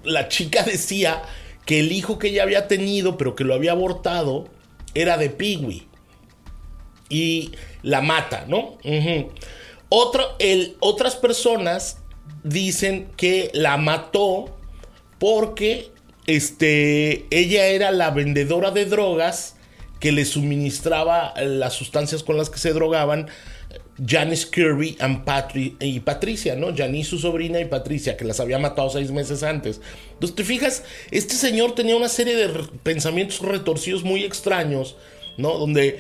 la 0.05 0.29
chica 0.29 0.63
decía 0.63 1.23
que 1.65 1.81
el 1.81 1.93
hijo 1.93 2.19
que 2.19 2.29
ella 2.29 2.45
había 2.45 2.69
tenido, 2.69 3.19
pero 3.19 3.35
que 3.35 3.45
lo 3.45 3.55
había 3.55 3.73
abortado, 3.73 4.49
era 4.95 5.19
de 5.19 5.31
Peewee. 5.31 5.89
Y 7.09 7.53
la 7.83 8.01
mata, 8.01 8.47
¿no? 8.49 8.79
otras 9.89 11.17
personas 11.17 11.99
dicen 12.43 13.09
que 13.17 13.51
la 13.55 13.77
mató 13.77 14.56
porque 15.19 15.91
este, 16.27 17.27
ella 17.31 17.67
era 17.67 17.91
la 17.91 18.11
vendedora 18.11 18.71
de 18.71 18.85
drogas 18.85 19.57
que 20.01 20.13
le 20.13 20.25
suministraba 20.25 21.35
las 21.41 21.73
sustancias 21.73 22.23
con 22.23 22.37
las 22.37 22.51
que 22.51 22.59
se 22.59 22.73
drogaban 22.73 23.29
Janice 24.05 24.49
Kirby 24.51 24.99
y 25.81 26.01
Patricia, 26.01 26.55
¿no? 26.55 26.77
Janice 26.77 27.11
su 27.11 27.19
sobrina 27.19 27.61
y 27.61 27.65
Patricia, 27.65 28.17
que 28.17 28.25
las 28.25 28.41
había 28.41 28.59
matado 28.59 28.91
seis 28.91 29.11
meses 29.11 29.43
antes. 29.43 29.81
Entonces, 30.13 30.37
te 30.37 30.45
fijas, 30.45 30.85
este 31.11 31.35
señor 31.35 31.75
tenía 31.75 31.97
una 31.97 32.09
serie 32.09 32.37
de 32.37 32.49
pensamientos 32.83 33.41
retorcidos 33.41 34.05
muy 34.05 34.23
extraños, 34.23 34.97
¿no? 35.39 35.57
Donde 35.59 35.99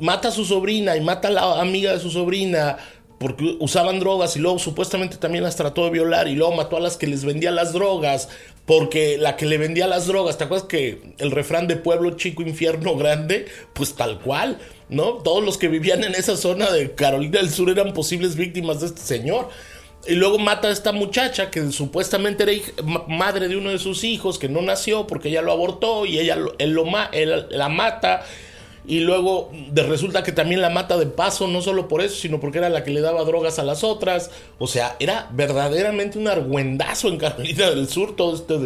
mata 0.00 0.28
a 0.28 0.32
su 0.32 0.44
sobrina 0.44 0.96
y 0.96 1.00
mata 1.00 1.28
a 1.28 1.30
la 1.30 1.60
amiga 1.60 1.92
de 1.92 2.00
su 2.00 2.10
sobrina 2.10 2.78
porque 3.20 3.58
usaban 3.60 4.00
drogas 4.00 4.34
y 4.36 4.38
luego 4.38 4.58
supuestamente 4.58 5.18
también 5.18 5.44
las 5.44 5.54
trató 5.54 5.84
de 5.84 5.90
violar 5.90 6.26
y 6.26 6.36
luego 6.36 6.54
mató 6.54 6.78
a 6.78 6.80
las 6.80 6.96
que 6.96 7.06
les 7.06 7.22
vendía 7.22 7.50
las 7.50 7.74
drogas 7.74 8.30
porque 8.64 9.18
la 9.18 9.36
que 9.36 9.44
le 9.44 9.58
vendía 9.58 9.86
las 9.86 10.06
drogas, 10.06 10.38
¿te 10.38 10.44
acuerdas 10.44 10.66
que 10.66 11.02
el 11.18 11.30
refrán 11.30 11.68
de 11.68 11.76
pueblo 11.76 12.12
chico, 12.12 12.40
infierno 12.40 12.96
grande? 12.96 13.44
Pues 13.74 13.92
tal 13.94 14.20
cual, 14.20 14.58
¿no? 14.88 15.18
Todos 15.18 15.44
los 15.44 15.58
que 15.58 15.68
vivían 15.68 16.02
en 16.02 16.14
esa 16.14 16.34
zona 16.34 16.70
de 16.70 16.94
Carolina 16.94 17.40
del 17.40 17.50
Sur 17.50 17.68
eran 17.68 17.92
posibles 17.92 18.36
víctimas 18.36 18.80
de 18.80 18.86
este 18.86 19.02
señor. 19.02 19.50
Y 20.06 20.14
luego 20.14 20.38
mata 20.38 20.68
a 20.68 20.70
esta 20.70 20.92
muchacha 20.92 21.50
que 21.50 21.72
supuestamente 21.72 22.44
era 22.44 22.52
madre 23.06 23.48
de 23.48 23.58
uno 23.58 23.68
de 23.68 23.78
sus 23.78 24.02
hijos 24.02 24.38
que 24.38 24.48
no 24.48 24.62
nació 24.62 25.06
porque 25.06 25.28
ella 25.28 25.42
lo 25.42 25.52
abortó 25.52 26.06
y 26.06 26.18
ella 26.18 26.38
él 26.58 26.70
lo, 26.70 26.86
la 27.50 27.68
mata 27.68 28.24
y 28.90 28.98
luego 28.98 29.52
resulta 29.72 30.24
que 30.24 30.32
también 30.32 30.60
la 30.60 30.68
mata 30.68 30.98
de 30.98 31.06
paso, 31.06 31.46
no 31.46 31.62
solo 31.62 31.86
por 31.86 32.02
eso, 32.02 32.16
sino 32.16 32.40
porque 32.40 32.58
era 32.58 32.68
la 32.68 32.82
que 32.82 32.90
le 32.90 33.00
daba 33.00 33.22
drogas 33.22 33.60
a 33.60 33.62
las 33.62 33.84
otras. 33.84 34.32
O 34.58 34.66
sea, 34.66 34.96
era 34.98 35.30
verdaderamente 35.32 36.18
un 36.18 36.26
argüendazo 36.26 37.06
en 37.06 37.16
Carolina 37.16 37.70
del 37.70 37.88
Sur, 37.88 38.16
todo 38.16 38.34
este 38.34 38.58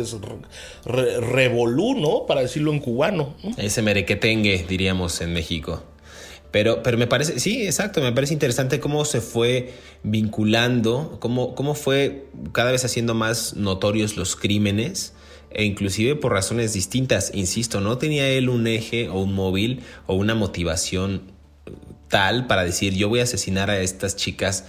revolú, 0.86 1.94
¿no? 1.94 2.24
Para 2.24 2.40
decirlo 2.40 2.72
en 2.72 2.80
cubano. 2.80 3.34
Ese 3.58 3.82
merequetengue, 3.82 4.64
diríamos 4.66 5.20
en 5.20 5.34
México. 5.34 5.82
Pero, 6.50 6.82
pero 6.82 6.96
me 6.96 7.06
parece, 7.06 7.38
sí, 7.38 7.66
exacto, 7.66 8.00
me 8.00 8.12
parece 8.12 8.32
interesante 8.32 8.80
cómo 8.80 9.04
se 9.04 9.20
fue 9.20 9.74
vinculando, 10.04 11.18
cómo, 11.20 11.54
cómo 11.54 11.74
fue 11.74 12.28
cada 12.52 12.72
vez 12.72 12.82
haciendo 12.86 13.12
más 13.12 13.56
notorios 13.56 14.16
los 14.16 14.36
crímenes 14.36 15.12
e 15.54 15.64
inclusive 15.64 16.16
por 16.16 16.32
razones 16.32 16.72
distintas. 16.72 17.30
Insisto, 17.34 17.80
no 17.80 17.98
tenía 17.98 18.28
él 18.28 18.48
un 18.48 18.66
eje 18.66 19.08
o 19.08 19.22
un 19.22 19.34
móvil 19.34 19.80
o 20.06 20.14
una 20.14 20.34
motivación 20.34 21.22
tal 22.08 22.46
para 22.46 22.64
decir 22.64 22.94
yo 22.94 23.08
voy 23.08 23.20
a 23.20 23.24
asesinar 23.24 23.70
a 23.70 23.80
estas 23.80 24.14
chicas 24.14 24.66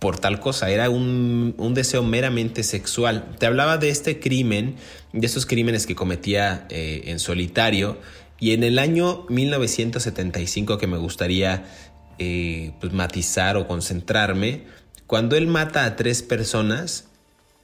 por 0.00 0.18
tal 0.18 0.40
cosa, 0.40 0.70
era 0.70 0.88
un, 0.88 1.54
deseo 1.74 2.02
meramente 2.02 2.62
sexual. 2.62 3.36
Te 3.38 3.44
hablaba 3.44 3.76
de 3.76 3.90
este 3.90 4.18
crimen, 4.18 4.76
de 5.12 5.26
esos 5.26 5.44
crímenes 5.44 5.86
que 5.86 5.94
cometía 5.94 6.66
eh, 6.70 7.02
en 7.04 7.18
solitario, 7.18 7.98
y 8.40 8.52
en 8.52 8.64
el 8.64 8.78
año 8.78 9.26
1975 9.28 10.78
que 10.78 10.86
me 10.86 10.96
gustaría 10.96 11.64
eh, 12.18 12.72
pues, 12.80 12.94
matizar 12.94 13.58
o 13.58 13.68
concentrarme, 13.68 14.64
cuando 15.06 15.36
él 15.36 15.46
mata 15.46 15.84
a 15.84 15.96
tres 15.96 16.22
personas 16.22 17.04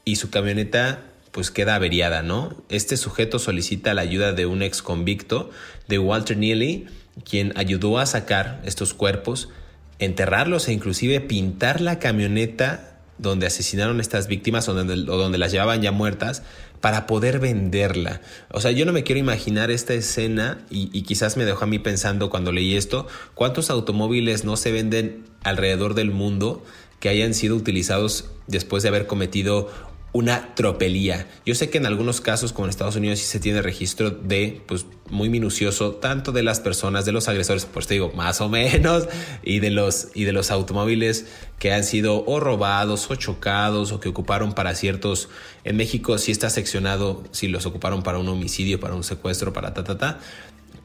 y 0.04 0.16
su 0.16 0.28
camioneta 0.28 1.04
pues 1.36 1.50
queda 1.50 1.74
averiada, 1.74 2.22
¿no? 2.22 2.56
Este 2.70 2.96
sujeto 2.96 3.38
solicita 3.38 3.92
la 3.92 4.00
ayuda 4.00 4.32
de 4.32 4.46
un 4.46 4.62
ex 4.62 4.80
convicto, 4.80 5.50
de 5.86 5.98
Walter 5.98 6.34
Neely, 6.34 6.86
quien 7.28 7.52
ayudó 7.56 7.98
a 7.98 8.06
sacar 8.06 8.62
estos 8.64 8.94
cuerpos, 8.94 9.50
enterrarlos 9.98 10.66
e 10.66 10.72
inclusive 10.72 11.20
pintar 11.20 11.82
la 11.82 11.98
camioneta 11.98 13.00
donde 13.18 13.46
asesinaron 13.46 13.98
a 13.98 14.00
estas 14.00 14.28
víctimas 14.28 14.66
o 14.70 14.72
donde, 14.72 14.96
donde 14.96 15.36
las 15.36 15.52
llevaban 15.52 15.82
ya 15.82 15.92
muertas 15.92 16.42
para 16.80 17.06
poder 17.06 17.38
venderla. 17.38 18.22
O 18.50 18.62
sea, 18.62 18.70
yo 18.70 18.86
no 18.86 18.94
me 18.94 19.02
quiero 19.02 19.18
imaginar 19.18 19.70
esta 19.70 19.92
escena 19.92 20.64
y, 20.70 20.88
y, 20.98 21.02
quizás 21.02 21.36
me 21.36 21.44
dejó 21.44 21.64
a 21.64 21.66
mí 21.66 21.78
pensando 21.78 22.30
cuando 22.30 22.50
leí 22.50 22.76
esto, 22.76 23.08
cuántos 23.34 23.68
automóviles 23.68 24.44
no 24.44 24.56
se 24.56 24.72
venden 24.72 25.26
alrededor 25.44 25.92
del 25.92 26.12
mundo 26.12 26.64
que 26.98 27.10
hayan 27.10 27.34
sido 27.34 27.56
utilizados 27.56 28.30
después 28.46 28.82
de 28.82 28.88
haber 28.88 29.06
cometido 29.06 29.68
una 30.16 30.54
tropelía. 30.54 31.28
Yo 31.44 31.54
sé 31.54 31.68
que 31.68 31.76
en 31.76 31.84
algunos 31.84 32.22
casos, 32.22 32.54
como 32.54 32.64
en 32.64 32.70
Estados 32.70 32.96
Unidos, 32.96 33.18
sí 33.18 33.26
se 33.26 33.38
tiene 33.38 33.60
registro 33.60 34.10
de, 34.10 34.62
pues, 34.66 34.86
muy 35.10 35.28
minucioso, 35.28 35.96
tanto 35.96 36.32
de 36.32 36.42
las 36.42 36.58
personas, 36.58 37.04
de 37.04 37.12
los 37.12 37.28
agresores, 37.28 37.66
pues 37.66 37.86
te 37.86 37.94
digo, 37.94 38.10
más 38.14 38.40
o 38.40 38.48
menos, 38.48 39.08
y 39.42 39.58
de 39.58 39.70
los, 39.70 40.08
y 40.14 40.24
de 40.24 40.32
los 40.32 40.50
automóviles 40.50 41.26
que 41.58 41.74
han 41.74 41.84
sido 41.84 42.24
o 42.24 42.40
robados 42.40 43.10
o 43.10 43.16
chocados 43.16 43.92
o 43.92 44.00
que 44.00 44.08
ocuparon 44.08 44.54
para 44.54 44.74
ciertos. 44.74 45.28
En 45.64 45.76
México 45.76 46.16
sí 46.16 46.32
está 46.32 46.48
seccionado 46.48 47.22
si 47.32 47.48
los 47.48 47.66
ocuparon 47.66 48.02
para 48.02 48.18
un 48.18 48.28
homicidio, 48.28 48.80
para 48.80 48.94
un 48.94 49.04
secuestro, 49.04 49.52
para 49.52 49.74
ta, 49.74 49.84
ta, 49.84 49.98
ta. 49.98 50.18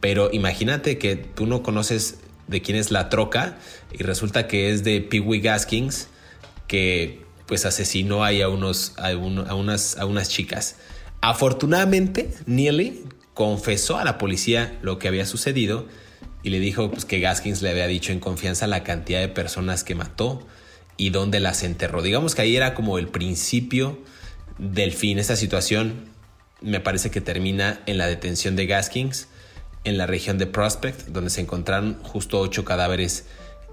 Pero 0.02 0.30
imagínate 0.34 0.98
que 0.98 1.16
tú 1.16 1.46
no 1.46 1.64
conoces 1.64 2.20
de 2.50 2.62
quién 2.62 2.78
es 2.78 2.92
la 2.92 3.08
troca 3.08 3.58
y 3.94 4.04
resulta 4.04 4.50
que 4.50 4.72
es 4.72 4.84
de 4.84 5.00
Pee 5.00 5.22
Wee 5.22 5.40
Gaskins, 5.40 6.10
que 6.68 7.31
pues 7.52 7.66
asesinó 7.66 8.24
ahí 8.24 8.42
a, 8.42 8.48
unos, 8.48 8.94
a, 8.96 9.14
unas, 9.14 9.98
a 9.98 10.06
unas 10.06 10.30
chicas. 10.30 10.78
Afortunadamente, 11.20 12.34
Neely 12.46 13.04
confesó 13.34 13.98
a 13.98 14.06
la 14.06 14.18
policía 14.18 14.80
lo 14.82 15.00
que 15.00 15.10
había 15.10 15.26
sucedido 15.26 15.86
y 16.44 16.50
le 16.52 16.62
dijo 16.62 16.90
pues, 16.90 17.04
que 17.04 17.20
Gaskins 17.20 17.62
le 17.62 17.70
había 17.70 17.88
dicho 17.88 18.14
en 18.14 18.22
confianza 18.22 18.68
la 18.68 18.86
cantidad 18.86 19.20
de 19.20 19.28
personas 19.28 19.84
que 19.84 19.96
mató 19.96 20.48
y 20.96 21.10
dónde 21.10 21.42
las 21.42 21.64
enterró. 21.64 22.02
Digamos 22.02 22.36
que 22.36 22.44
ahí 22.44 22.56
era 22.56 22.74
como 22.74 22.98
el 22.98 23.10
principio 23.10 24.00
del 24.58 24.94
fin. 24.94 25.20
Esta 25.20 25.36
situación 25.36 26.06
me 26.62 26.80
parece 26.80 27.12
que 27.12 27.20
termina 27.20 27.82
en 27.86 27.98
la 27.98 28.08
detención 28.08 28.56
de 28.56 28.66
Gaskins 28.66 29.28
en 29.84 29.98
la 29.98 30.08
región 30.08 30.38
de 30.38 30.48
Prospect, 30.48 31.08
donde 31.08 31.30
se 31.30 31.42
encontraron 31.42 32.02
justo 32.02 32.40
ocho 32.40 32.64
cadáveres 32.64 33.26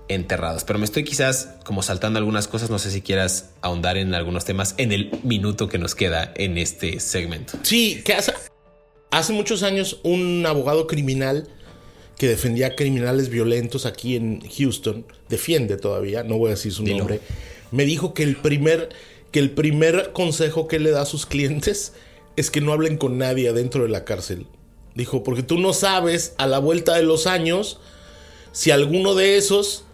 enterrados. 0.09 0.65
Pero 0.65 0.79
me 0.79 0.85
estoy 0.85 1.05
quizás 1.05 1.51
como 1.65 1.83
saltando 1.83 2.19
algunas 2.19 2.49
cosas, 2.49 2.71
no 2.71 2.79
sé 2.79 2.91
si 2.91 3.03
quieras 3.03 3.51
ahondar 3.61 3.97
en 3.97 4.15
algunos 4.15 4.45
temas 4.45 4.75
en 4.79 4.93
el 4.93 5.11
minuto 5.23 5.69
que 5.69 5.79
nos 5.79 5.95
queda 5.95 6.33
en 6.37 6.59
este 6.59 7.01
segmento. 7.01 7.59
Sí, 7.63 8.03
que 8.05 8.15
hace, 8.15 8.33
hace 9.11 9.33
muchos 9.33 9.63
años 9.63 10.01
un 10.03 10.45
abogado 10.47 10.87
criminal 10.87 11.49
que 12.17 12.29
defendía 12.29 12.75
criminales 12.75 13.29
violentos 13.29 13.87
aquí 13.87 14.17
en 14.17 14.41
Houston, 14.41 15.07
defiende 15.29 15.77
todavía, 15.77 16.25
no 16.25 16.37
voy 16.37 16.49
a 16.49 16.55
decir 16.55 16.73
su 16.73 16.83
nombre, 16.83 17.21
me 17.71 17.85
dijo 17.85 18.13
que 18.13 18.25
el 18.25 18.37
primer 18.37 18.89
que 19.31 19.39
el 19.39 19.51
primer 19.51 20.13
consejo 20.13 20.69
que 20.69 20.79
le 20.79 20.91
da 20.91 21.03
a 21.03 21.07
sus 21.07 21.27
clientes 21.27 21.93
es 22.37 22.51
que 22.51 22.61
no 22.61 22.73
hablen 22.73 22.97
con 22.97 23.19
nadie 23.19 23.49
adentro 23.49 23.83
de 23.83 23.89
la 23.89 24.05
cárcel. 24.05 24.47
Dijo, 24.95 25.23
porque 25.23 25.43
tú 25.43 25.59
no 25.59 25.73
sabes 25.73 26.35
a 26.39 26.47
la 26.47 26.59
vuelta 26.59 26.95
de 26.95 27.03
los 27.03 27.27
años 27.27 27.79
si 28.53 28.71
alguno 28.71 29.15
de 29.15 29.37
esos 29.37 29.85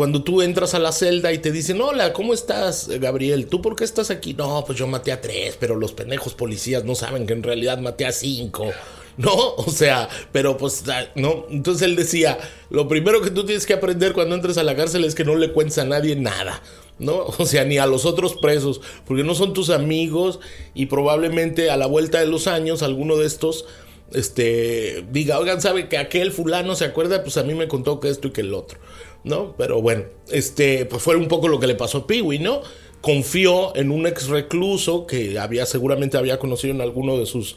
cuando 0.00 0.22
tú 0.22 0.40
entras 0.40 0.72
a 0.72 0.78
la 0.78 0.92
celda 0.92 1.30
y 1.30 1.40
te 1.40 1.52
dicen, 1.52 1.78
hola, 1.78 2.14
¿cómo 2.14 2.32
estás, 2.32 2.88
Gabriel? 2.88 3.48
¿Tú 3.48 3.60
por 3.60 3.76
qué 3.76 3.84
estás 3.84 4.10
aquí? 4.10 4.32
No, 4.32 4.64
pues 4.64 4.78
yo 4.78 4.86
maté 4.86 5.12
a 5.12 5.20
tres, 5.20 5.58
pero 5.60 5.76
los 5.76 5.92
pendejos 5.92 6.32
policías 6.32 6.86
no 6.86 6.94
saben 6.94 7.26
que 7.26 7.34
en 7.34 7.42
realidad 7.42 7.76
maté 7.80 8.06
a 8.06 8.12
cinco. 8.12 8.70
¿no? 9.18 9.30
O 9.58 9.70
sea, 9.70 10.08
pero 10.32 10.56
pues, 10.56 10.84
ah, 10.88 11.04
¿no? 11.16 11.44
Entonces 11.50 11.86
él 11.86 11.96
decía, 11.96 12.38
lo 12.70 12.88
primero 12.88 13.20
que 13.20 13.30
tú 13.30 13.44
tienes 13.44 13.66
que 13.66 13.74
aprender 13.74 14.14
cuando 14.14 14.34
entres 14.34 14.56
a 14.56 14.62
la 14.62 14.74
cárcel 14.74 15.04
es 15.04 15.14
que 15.14 15.26
no 15.26 15.36
le 15.36 15.52
cuentes 15.52 15.76
a 15.76 15.84
nadie 15.84 16.16
nada, 16.16 16.62
¿no? 16.98 17.26
O 17.38 17.44
sea, 17.44 17.66
ni 17.66 17.76
a 17.76 17.84
los 17.84 18.06
otros 18.06 18.36
presos, 18.40 18.80
porque 19.06 19.22
no 19.22 19.34
son 19.34 19.52
tus 19.52 19.68
amigos 19.68 20.40
y 20.72 20.86
probablemente 20.86 21.70
a 21.70 21.76
la 21.76 21.84
vuelta 21.84 22.20
de 22.20 22.26
los 22.26 22.46
años 22.46 22.82
alguno 22.82 23.18
de 23.18 23.26
estos, 23.26 23.66
este, 24.14 25.04
diga, 25.12 25.38
oigan, 25.38 25.60
¿sabe 25.60 25.90
que 25.90 25.98
aquel 25.98 26.32
fulano 26.32 26.74
se 26.74 26.86
acuerda? 26.86 27.22
Pues 27.22 27.36
a 27.36 27.42
mí 27.42 27.52
me 27.52 27.68
contó 27.68 28.00
que 28.00 28.08
esto 28.08 28.28
y 28.28 28.30
que 28.30 28.40
el 28.40 28.54
otro. 28.54 28.78
¿No? 29.24 29.54
Pero 29.56 29.80
bueno, 29.82 30.04
este, 30.30 30.86
pues 30.86 31.02
fue 31.02 31.16
un 31.16 31.28
poco 31.28 31.48
lo 31.48 31.60
que 31.60 31.66
le 31.66 31.74
pasó 31.74 31.98
a 31.98 32.06
Peewee, 32.06 32.38
¿no? 32.38 32.62
Confió 33.00 33.74
en 33.76 33.90
un 33.90 34.06
ex 34.06 34.28
recluso 34.28 35.06
que 35.06 35.38
había 35.38 35.66
seguramente 35.66 36.18
había 36.18 36.38
conocido 36.38 36.74
en 36.74 36.80
alguno 36.80 37.16
de 37.16 37.26
sus 37.26 37.56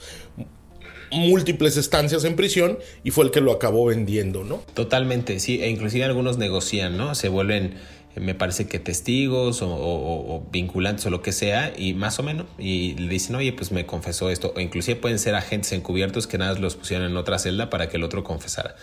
múltiples 1.12 1.78
estancias 1.78 2.23
en 2.23 2.36
prisión 2.36 2.80
y 3.04 3.12
fue 3.12 3.26
el 3.26 3.32
que 3.32 3.41
lo 3.41 3.52
acabó 3.52 3.86
vendiendo, 3.86 4.43
¿no? 4.43 4.63
Totalmente, 4.73 5.39
sí, 5.39 5.62
e 5.62 5.69
inclusive 5.69 6.06
algunos 6.06 6.38
negocian, 6.38 6.97
¿no? 6.97 7.13
Se 7.13 7.30
vuelven, 7.30 7.76
me 8.15 8.36
parece 8.36 8.67
que 8.67 8.80
testigos 8.80 9.60
o, 9.62 10.47
vinculantes 10.52 11.06
o 11.06 11.10
lo 11.10 11.21
que 11.21 11.32
sea 11.32 11.73
y 11.78 11.93
más 11.93 12.19
o 12.19 12.23
menos, 12.23 12.47
y 12.58 12.95
le 12.95 13.10
dicen, 13.10 13.36
oye, 13.36 13.54
pues 13.54 13.71
me 13.71 13.86
confesó 13.86 14.30
esto, 14.30 14.54
o 14.56 14.60
inclusive 14.60 14.99
pueden 14.99 15.19
ser 15.19 15.36
agentes 15.36 15.71
encubiertos 15.73 16.26
que 16.26 16.38
nada 16.38 16.58
los 16.60 16.76
pusieron 16.76 17.10
en 17.12 17.17
otra 17.17 17.38
celda 17.38 17.69
para 17.69 17.89
que 17.89 17.97
el 17.97 18.04
otro 18.04 18.23
confesara 18.23 18.76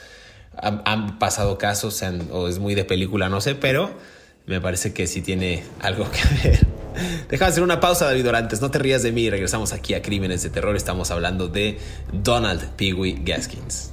han, 0.63 1.19
pasado 1.19 1.59
casos 1.59 2.03
o 2.31 2.49
es 2.49 2.59
muy 2.59 2.75
de 2.75 2.85
película, 2.85 3.29
no 3.29 3.41
sé, 3.41 3.55
pero 3.55 3.91
me 4.47 4.61
parece 4.61 4.93
que 4.93 5.07
sí 5.07 5.23
tiene 5.23 5.63
algo 5.81 6.07
que 6.11 6.49
ver. 6.49 6.67
Deja 7.29 7.45
de 7.45 7.51
hacer 7.51 7.63
una 7.63 7.81
pausa, 7.81 8.07
David 8.07 8.29
Orantes. 8.29 8.61
No 8.61 8.71
te 8.71 8.79
rías 8.79 9.03
de 9.03 9.13
mí. 9.13 9.31
Regresamos 9.31 9.73
aquí 9.73 9.95
a 9.95 10.03
Crímenes 10.03 10.43
de 10.43 10.51
Terror. 10.51 10.77
Estamos 10.77 11.11
hablando 11.11 11.49
de 11.49 11.79
Donald 12.13 12.65
Pee 12.77 12.93
Gaskins. 13.25 13.93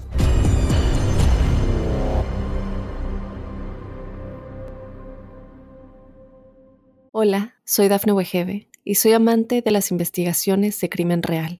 Hola, 7.12 7.56
soy 7.66 7.88
Dafne 7.88 8.14
Wegebe 8.14 8.68
y 8.84 8.96
soy 8.96 9.14
amante 9.14 9.62
de 9.62 9.72
las 9.72 9.92
investigaciones 9.92 10.80
de 10.80 10.90
crimen 10.90 11.24
real. 11.24 11.60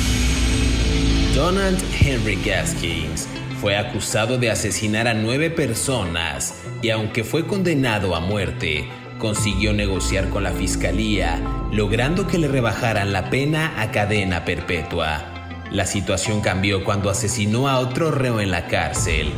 Donald 1.41 1.81
Henry 1.99 2.37
Gaskins 2.45 3.27
fue 3.59 3.75
acusado 3.75 4.37
de 4.37 4.51
asesinar 4.51 5.07
a 5.07 5.15
nueve 5.15 5.49
personas 5.49 6.53
y 6.83 6.91
aunque 6.91 7.23
fue 7.23 7.47
condenado 7.47 8.15
a 8.15 8.19
muerte, 8.19 8.87
consiguió 9.17 9.73
negociar 9.73 10.29
con 10.29 10.43
la 10.43 10.51
fiscalía, 10.51 11.41
logrando 11.71 12.27
que 12.27 12.37
le 12.37 12.47
rebajaran 12.47 13.11
la 13.11 13.31
pena 13.31 13.81
a 13.81 13.89
cadena 13.89 14.45
perpetua. 14.45 15.25
La 15.71 15.87
situación 15.87 16.41
cambió 16.41 16.83
cuando 16.83 17.09
asesinó 17.09 17.67
a 17.67 17.79
otro 17.79 18.11
reo 18.11 18.39
en 18.39 18.51
la 18.51 18.67
cárcel, 18.67 19.31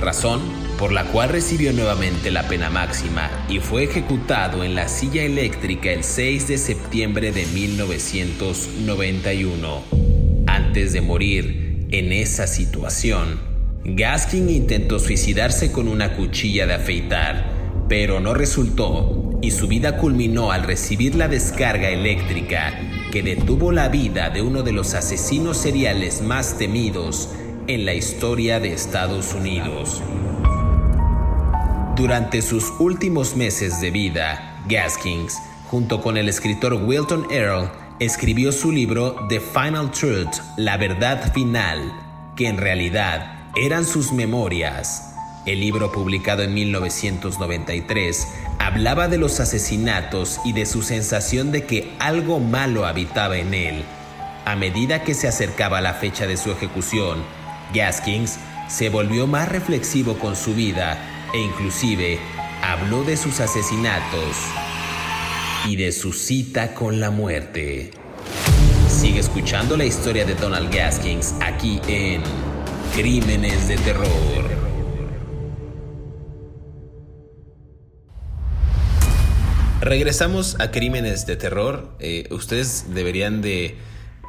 razón 0.00 0.40
por 0.78 0.92
la 0.92 1.04
cual 1.04 1.28
recibió 1.28 1.74
nuevamente 1.74 2.30
la 2.30 2.48
pena 2.48 2.70
máxima 2.70 3.28
y 3.50 3.58
fue 3.58 3.84
ejecutado 3.84 4.64
en 4.64 4.74
la 4.74 4.88
silla 4.88 5.24
eléctrica 5.24 5.90
el 5.90 6.04
6 6.04 6.48
de 6.48 6.56
septiembre 6.56 7.32
de 7.32 7.44
1991. 7.44 10.09
Antes 10.70 10.92
de 10.92 11.00
morir 11.00 11.88
en 11.90 12.12
esa 12.12 12.46
situación, 12.46 13.40
Gaskin 13.84 14.48
intentó 14.48 15.00
suicidarse 15.00 15.72
con 15.72 15.88
una 15.88 16.14
cuchilla 16.14 16.64
de 16.64 16.74
afeitar, 16.74 17.44
pero 17.88 18.20
no 18.20 18.34
resultó 18.34 19.36
y 19.42 19.50
su 19.50 19.66
vida 19.66 19.96
culminó 19.96 20.52
al 20.52 20.62
recibir 20.62 21.16
la 21.16 21.26
descarga 21.26 21.88
eléctrica 21.88 22.72
que 23.10 23.20
detuvo 23.24 23.72
la 23.72 23.88
vida 23.88 24.30
de 24.30 24.42
uno 24.42 24.62
de 24.62 24.70
los 24.70 24.94
asesinos 24.94 25.56
seriales 25.56 26.22
más 26.22 26.56
temidos 26.56 27.30
en 27.66 27.84
la 27.84 27.94
historia 27.94 28.60
de 28.60 28.72
Estados 28.72 29.34
Unidos. 29.34 30.00
Durante 31.96 32.42
sus 32.42 32.70
últimos 32.78 33.34
meses 33.34 33.80
de 33.80 33.90
vida, 33.90 34.62
Gaskins, 34.68 35.36
junto 35.66 36.00
con 36.00 36.16
el 36.16 36.28
escritor 36.28 36.74
Wilton 36.74 37.26
Earl, 37.28 37.68
escribió 38.00 38.50
su 38.50 38.72
libro 38.72 39.26
The 39.28 39.40
Final 39.40 39.90
Truth, 39.90 40.40
La 40.56 40.78
Verdad 40.78 41.32
Final, 41.34 41.92
que 42.34 42.48
en 42.48 42.56
realidad 42.56 43.50
eran 43.54 43.84
sus 43.84 44.10
memorias. 44.10 45.14
El 45.44 45.60
libro 45.60 45.92
publicado 45.92 46.42
en 46.42 46.54
1993 46.54 48.26
hablaba 48.58 49.08
de 49.08 49.18
los 49.18 49.38
asesinatos 49.38 50.40
y 50.46 50.54
de 50.54 50.64
su 50.64 50.80
sensación 50.80 51.52
de 51.52 51.66
que 51.66 51.92
algo 51.98 52.40
malo 52.40 52.86
habitaba 52.86 53.36
en 53.36 53.52
él. 53.52 53.84
A 54.46 54.56
medida 54.56 55.04
que 55.04 55.12
se 55.12 55.28
acercaba 55.28 55.82
la 55.82 55.92
fecha 55.92 56.26
de 56.26 56.38
su 56.38 56.50
ejecución, 56.50 57.22
Gaskins 57.74 58.38
se 58.66 58.88
volvió 58.88 59.26
más 59.26 59.50
reflexivo 59.50 60.18
con 60.18 60.36
su 60.36 60.54
vida 60.54 60.96
e 61.34 61.38
inclusive 61.38 62.18
habló 62.62 63.04
de 63.04 63.18
sus 63.18 63.40
asesinatos 63.40 64.36
y 65.66 65.76
de 65.76 65.92
su 65.92 66.12
cita 66.12 66.74
con 66.74 67.00
la 67.00 67.10
muerte. 67.10 67.90
Sigue 68.88 69.20
escuchando 69.20 69.76
la 69.76 69.84
historia 69.84 70.24
de 70.24 70.34
Donald 70.34 70.74
Gaskins 70.74 71.34
aquí 71.40 71.80
en 71.86 72.22
Crímenes 72.94 73.68
de 73.68 73.76
Terror. 73.76 74.60
Regresamos 79.80 80.60
a 80.60 80.70
Crímenes 80.70 81.26
de 81.26 81.36
Terror. 81.36 81.96
Eh, 82.00 82.28
ustedes 82.30 82.92
deberían 82.94 83.40
de 83.40 83.76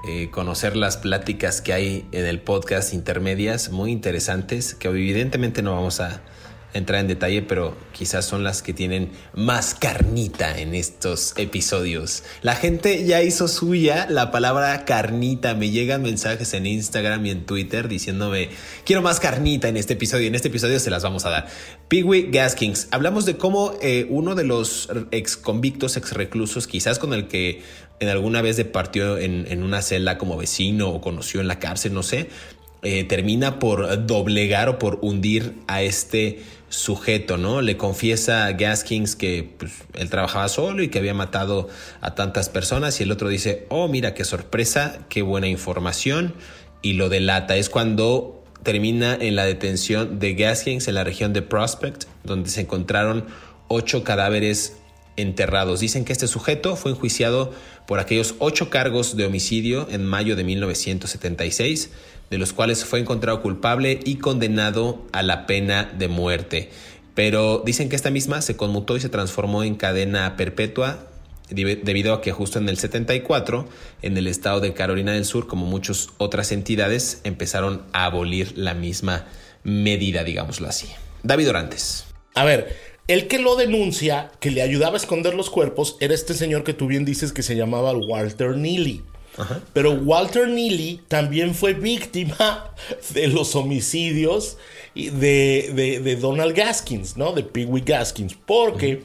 eh, 0.08 0.30
conocer 0.32 0.76
las 0.76 0.98
pláticas 0.98 1.62
que 1.62 1.74
hay 1.74 2.08
en 2.12 2.26
el 2.26 2.40
podcast 2.42 2.94
intermedias, 2.94 3.70
muy 3.70 3.92
interesantes, 3.92 4.74
que 4.74 4.88
evidentemente 4.88 5.62
no 5.62 5.74
vamos 5.74 6.00
a 6.00 6.22
entrar 6.74 7.02
en 7.02 7.08
detalle, 7.08 7.42
pero 7.42 7.76
quizás 7.92 8.26
son 8.26 8.44
las 8.44 8.62
que 8.62 8.74
tienen 8.74 9.12
más 9.34 9.76
carnita 9.76 10.58
en 10.58 10.74
estos 10.74 11.34
episodios. 11.38 12.24
La 12.42 12.56
gente 12.56 13.06
ya 13.06 13.22
hizo 13.22 13.48
suya 13.48 14.08
la 14.10 14.32
palabra 14.32 14.86
carnita. 14.86 15.54
Me 15.54 15.70
llegan 15.70 16.02
mensajes 16.02 16.54
en 16.54 16.66
Instagram 16.66 17.26
y 17.26 17.32
en 17.32 17.46
Twitter 17.46 17.88
diciéndome, 17.88 18.50
quiero 18.86 19.02
más 19.02 19.20
carnita 19.20 19.68
en 19.68 19.78
este 19.78 19.94
episodio. 19.94 20.28
En 20.28 20.36
este 20.36 20.48
episodio 20.48 20.80
se 20.80 20.90
las 20.90 21.04
vamos 21.04 21.26
a 21.26 21.30
dar. 21.30 21.48
Pigwee 21.88 22.30
Gaskins. 22.32 22.88
Hablamos 22.92 23.26
de 23.26 23.38
cómo 23.38 23.74
eh, 23.82 24.08
uno 24.10 24.36
de 24.36 24.44
los 24.44 24.90
ex 25.12 25.38
convictos, 25.38 25.98
ex 25.98 26.14
reclusos, 26.14 26.68
quizás 26.68 27.00
con 27.00 27.14
el 27.14 27.28
que 27.28 27.62
en 28.00 28.10
alguna 28.10 28.42
vez 28.42 28.58
departió 28.58 29.18
en, 29.18 29.46
en 29.50 29.62
una 29.62 29.82
celda 29.82 30.18
como 30.18 30.38
vecino 30.38 30.90
o 30.90 31.02
conoció 31.02 31.40
en 31.40 31.48
la 31.48 31.60
cárcel, 31.60 31.94
no 31.94 32.02
sé, 32.02 32.30
eh, 32.84 33.04
termina 33.04 33.60
por 33.60 34.08
doblegar 34.08 34.68
o 34.68 34.80
por 34.80 34.98
hundir 35.04 35.54
a 35.68 35.84
este 35.84 36.40
sujeto, 36.72 37.38
¿no? 37.38 37.62
Le 37.62 37.78
confiesa 37.78 38.46
a 38.46 38.54
Gaskins 38.54 39.16
que 39.16 39.54
pues, 39.58 39.74
él 39.94 40.10
trabajaba 40.10 40.48
solo 40.48 40.82
y 40.82 40.88
que 40.88 41.00
había 41.00 41.14
matado 41.14 41.68
a 42.00 42.16
tantas 42.16 42.50
personas 42.50 43.00
y 43.00 43.04
el 43.04 43.12
otro 43.12 43.30
dice, 43.30 43.68
oh, 43.70 43.88
mira 43.90 44.14
qué 44.14 44.24
sorpresa, 44.24 45.00
qué 45.10 45.22
buena 45.22 45.48
información 45.48 46.34
y 46.82 46.94
lo 46.94 47.10
delata. 47.10 47.58
Es 47.58 47.70
cuando 47.70 48.44
termina 48.64 49.16
en 49.20 49.36
la 49.36 49.46
detención 49.46 50.18
de 50.20 50.34
Gaskins 50.34 50.88
en 50.88 50.96
la 50.96 51.04
región 51.04 51.34
de 51.34 51.42
Prospect, 51.42 52.06
donde 52.24 52.50
se 52.50 52.62
encontraron 52.62 53.26
ocho 53.68 54.04
cadáveres 54.06 54.78
enterrados. 55.18 55.82
Dicen 55.82 56.06
que 56.06 56.14
este 56.14 56.28
sujeto 56.28 56.78
fue 56.78 56.92
enjuiciado 56.92 57.54
por 57.86 58.00
aquellos 58.00 58.36
ocho 58.40 58.70
cargos 58.70 59.18
de 59.18 59.26
homicidio 59.26 59.90
en 59.92 60.06
mayo 60.06 60.38
de 60.38 60.46
1976 60.46 61.92
de 62.32 62.38
los 62.40 62.54
cuales 62.54 62.86
fue 62.86 63.00
encontrado 63.00 63.42
culpable 63.42 64.00
y 64.04 64.16
condenado 64.16 65.06
a 65.12 65.22
la 65.22 65.46
pena 65.46 65.92
de 65.98 66.08
muerte. 66.08 66.70
Pero 67.14 67.62
dicen 67.64 67.90
que 67.90 67.96
esta 67.96 68.10
misma 68.10 68.42
se 68.42 68.56
conmutó 68.56 68.96
y 68.96 69.02
se 69.02 69.10
transformó 69.10 69.64
en 69.64 69.76
cadena 69.76 70.36
perpetua 70.38 71.08
debido 71.50 72.14
a 72.14 72.22
que 72.22 72.32
justo 72.32 72.60
en 72.60 72.70
el 72.70 72.78
74, 72.78 73.68
en 74.02 74.18
el 74.18 74.28
estado 74.28 74.62
de 74.62 74.74
Carolina 74.74 75.12
del 75.12 75.26
Sur, 75.26 75.48
como 75.48 75.66
muchas 75.66 76.08
otras 76.18 76.54
entidades, 76.54 77.20
empezaron 77.26 77.84
a 77.92 78.06
abolir 78.06 78.58
la 78.58 78.74
misma 78.74 79.28
medida, 79.64 80.24
digámoslo 80.24 80.70
así. 80.70 80.88
David 81.24 81.50
Orantes. 81.50 82.06
A 82.36 82.46
ver, 82.46 82.78
el 83.10 83.28
que 83.28 83.40
lo 83.40 83.58
denuncia, 83.58 84.32
que 84.40 84.52
le 84.52 84.62
ayudaba 84.62 84.94
a 84.94 84.98
esconder 84.98 85.34
los 85.34 85.50
cuerpos, 85.50 85.98
era 86.00 86.14
este 86.14 86.34
señor 86.34 86.64
que 86.64 86.74
tú 86.74 86.88
bien 86.88 87.04
dices 87.04 87.34
que 87.34 87.44
se 87.44 87.58
llamaba 87.58 87.92
Walter 87.92 88.56
Neely. 88.56 89.04
Pero 89.74 89.94
Walter 89.94 90.48
Neely 90.48 91.02
también 91.08 91.56
fue 91.56 91.74
víctima 91.74 92.74
de 93.14 93.28
los 93.28 93.56
homicidios 93.56 94.58
de, 94.94 96.18
Donald 96.20 96.56
Gaskins, 96.56 97.18
¿no? 97.18 97.32
De 97.32 97.44
Pee 97.44 97.66
Wee 97.66 97.82
Gaskins. 97.82 98.36
Porque 98.46 99.04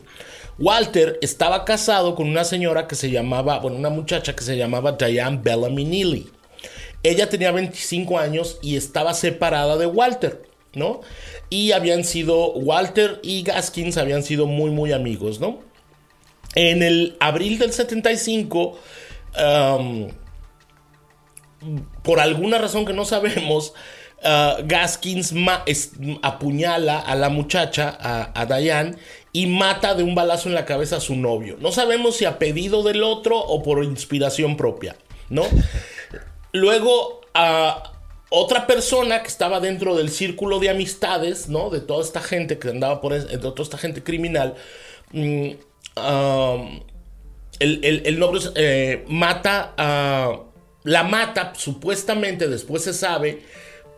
Walter 0.59 1.19
estaba 1.23 1.65
casado 1.65 2.15
con 2.15 2.29
una 2.29 2.45
señora 2.45 2.89
que 2.89 2.97
se 2.97 3.11
llamaba, 3.11 3.59
bueno, 3.61 3.77
una 3.77 3.91
muchacha 3.91 4.35
que 4.35 4.43
se 4.43 4.57
llamaba 4.57 4.93
Diane 4.93 5.41
Bellamy 5.43 5.85
Neely. 5.85 6.31
Ella 7.03 7.29
tenía 7.29 7.53
25 7.53 8.19
años 8.19 8.59
y 8.63 8.77
estaba 8.77 9.15
separada 9.15 9.77
de 9.77 9.87
Walter, 9.87 10.43
¿no? 10.75 11.03
Y 11.51 11.71
habían 11.71 12.03
sido, 12.03 12.53
Walter 12.55 13.21
y 13.23 13.43
Gaskins 13.43 13.97
habían 13.97 14.25
sido 14.25 14.47
muy, 14.47 14.73
muy 14.73 14.93
amigos, 14.93 15.39
¿no? 15.39 15.61
En 16.57 16.83
el 16.83 17.17
abril 17.21 17.59
del 17.59 17.73
75 17.73 18.77
por 22.03 22.21
alguna 22.21 22.59
razón 22.59 22.85
que 22.85 22.93
no 22.93 23.05
sabemos, 23.05 23.75
uh, 24.23 24.63
Gaskins 24.65 25.35
apuñala 26.23 27.01
a 27.01 27.15
la 27.15 27.29
muchacha, 27.29 27.97
a, 28.01 28.47
Diane, 28.47 28.97
y 29.33 29.47
mata 29.47 29.95
de 29.95 30.03
un 30.03 30.15
balazo 30.15 30.49
en 30.49 30.55
la 30.55 30.65
cabeza 30.65 30.97
a 30.97 31.01
su 31.01 31.17
novio. 31.17 31.57
No 31.61 31.73
sabemos 31.73 32.17
si 32.17 32.25
a 32.25 32.39
pedido 32.39 32.83
del 32.83 33.03
otro 33.03 33.39
o 33.39 33.63
por 33.63 33.85
inspiración 33.85 34.57
propia, 34.57 34.97
¿no? 35.29 35.45
Luego, 36.53 37.21
a 37.35 37.93
otra 38.31 38.67
persona 38.67 39.23
que 39.23 39.29
estaba 39.29 39.61
dentro 39.61 39.95
del 39.95 40.11
círculo 40.11 40.59
de 40.59 40.71
amistades, 40.71 41.49
¿no? 41.49 41.71
De 41.71 41.81
toda 41.81 42.03
esta 42.03 42.21
gente 42.21 42.59
que 42.59 42.71
andaba 42.71 43.01
por... 43.01 43.13
De 43.13 43.39
toda 43.39 43.63
esta 43.63 43.79
gente 43.79 44.03
criminal. 44.03 44.55
Mm, 45.13 45.51
el, 47.61 48.03
el, 48.05 48.19
novio 48.19 48.41
eh, 48.55 49.05
mata 49.09 49.75
a... 49.77 50.43
La 50.85 51.03
mata, 51.03 51.53
supuestamente, 51.57 52.47
después 52.47 52.85
se 52.85 52.95
sabe, 52.95 53.43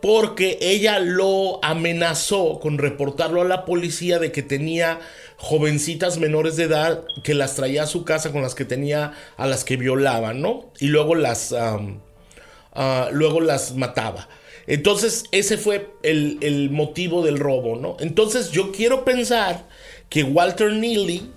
porque 0.00 0.58
ella 0.62 0.98
lo 1.00 1.62
amenazó 1.62 2.60
con 2.60 2.78
reportarlo 2.78 3.42
a 3.42 3.44
la 3.44 3.66
policía 3.66 4.18
de 4.18 4.32
que 4.32 4.42
tenía 4.42 4.98
jovencitas 5.36 6.18
menores 6.18 6.56
de 6.56 6.64
edad 6.64 7.04
que 7.22 7.34
las 7.34 7.56
traía 7.56 7.82
a 7.82 7.86
su 7.86 8.04
casa 8.04 8.32
con 8.32 8.40
las 8.40 8.54
que 8.54 8.64
tenía 8.64 9.12
a 9.36 9.46
las 9.46 9.64
que 9.64 9.76
violaba, 9.76 10.32
¿no? 10.32 10.72
Y 10.78 10.86
luego 10.86 11.14
las, 11.14 11.52
ah, 11.52 13.08
luego 13.12 13.40
las 13.40 13.74
mataba. 13.74 14.28
Entonces, 14.66 15.24
ese 15.32 15.58
fue 15.58 15.90
el, 16.02 16.38
el, 16.42 16.70
motivo 16.70 17.22
del 17.24 17.38
robo, 17.38 17.76
¿no? 17.76 17.96
Entonces, 18.00 18.50
yo 18.50 18.70
quiero 18.70 19.04
pensar 19.04 19.66
que 20.08 20.22
Walter 20.22 20.72
Neely 20.72 21.32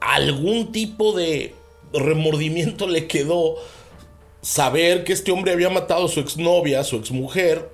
algún 0.00 0.72
tipo 0.72 1.12
de 1.12 1.54
remordimiento 1.92 2.86
le 2.86 3.06
quedó 3.06 3.56
saber 4.40 5.04
que 5.04 5.12
este 5.12 5.30
hombre 5.30 5.52
había 5.52 5.70
matado 5.70 6.06
a 6.06 6.08
su 6.08 6.20
exnovia, 6.20 6.80
a 6.80 6.84
su 6.84 6.96
exmujer, 6.96 7.68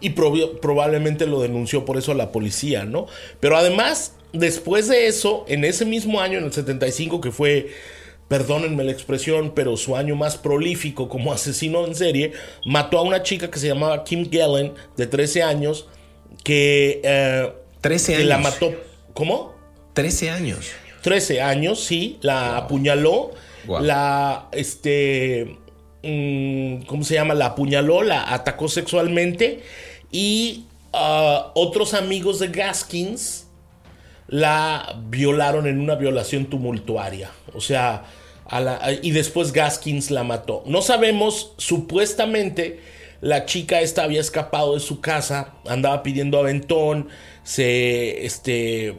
y 0.00 0.10
probablemente 0.10 1.26
lo 1.26 1.40
denunció 1.40 1.84
por 1.84 1.96
eso 1.96 2.12
a 2.12 2.14
la 2.14 2.32
policía, 2.32 2.84
¿no? 2.84 3.06
Pero 3.40 3.56
además, 3.56 4.12
después 4.32 4.88
de 4.88 5.06
eso, 5.06 5.44
en 5.48 5.64
ese 5.64 5.84
mismo 5.86 6.20
año, 6.20 6.38
en 6.38 6.44
el 6.44 6.52
75, 6.52 7.20
que 7.20 7.30
fue, 7.30 7.70
perdónenme 8.28 8.84
la 8.84 8.92
expresión, 8.92 9.52
pero 9.54 9.76
su 9.78 9.96
año 9.96 10.14
más 10.14 10.36
prolífico 10.36 11.08
como 11.08 11.32
asesino 11.32 11.86
en 11.86 11.94
serie, 11.94 12.32
mató 12.66 12.98
a 12.98 13.02
una 13.02 13.22
chica 13.22 13.50
que 13.50 13.58
se 13.58 13.68
llamaba 13.68 14.04
Kim 14.04 14.30
Gellen, 14.30 14.74
de 14.96 15.06
13 15.06 15.42
años, 15.42 15.86
que... 16.44 17.00
13 17.80 18.12
eh, 18.12 18.16
años. 18.16 18.28
la 18.28 18.38
mató... 18.38 18.74
¿Cómo? 19.14 19.54
13 19.94 20.28
años. 20.28 20.72
13 21.06 21.40
años, 21.40 21.84
sí, 21.84 22.18
la 22.20 22.56
apuñaló, 22.56 23.30
la, 23.80 24.48
este, 24.50 25.56
mm, 26.02 26.78
¿cómo 26.86 27.04
se 27.04 27.14
llama? 27.14 27.32
La 27.34 27.46
apuñaló, 27.46 28.02
la 28.02 28.34
atacó 28.34 28.66
sexualmente 28.66 29.62
y 30.10 30.64
ah, 30.92 31.52
otros 31.54 31.94
amigos 31.94 32.40
de 32.40 32.48
Gaskins 32.48 33.46
la 34.26 35.00
violaron 35.06 35.68
en 35.68 35.78
una 35.78 35.94
violación 35.94 36.46
tumultuaria. 36.46 37.30
O 37.54 37.60
sea, 37.60 38.02
y 39.00 39.12
después 39.12 39.52
Gaskins 39.52 40.10
la 40.10 40.24
mató. 40.24 40.64
No 40.66 40.82
sabemos, 40.82 41.52
supuestamente 41.56 42.80
la 43.20 43.46
chica 43.46 43.80
esta 43.80 44.02
había 44.02 44.20
escapado 44.20 44.74
de 44.74 44.80
su 44.80 45.00
casa, 45.00 45.54
andaba 45.68 46.02
pidiendo 46.02 46.40
aventón, 46.40 47.10
se, 47.44 48.26
este, 48.26 48.96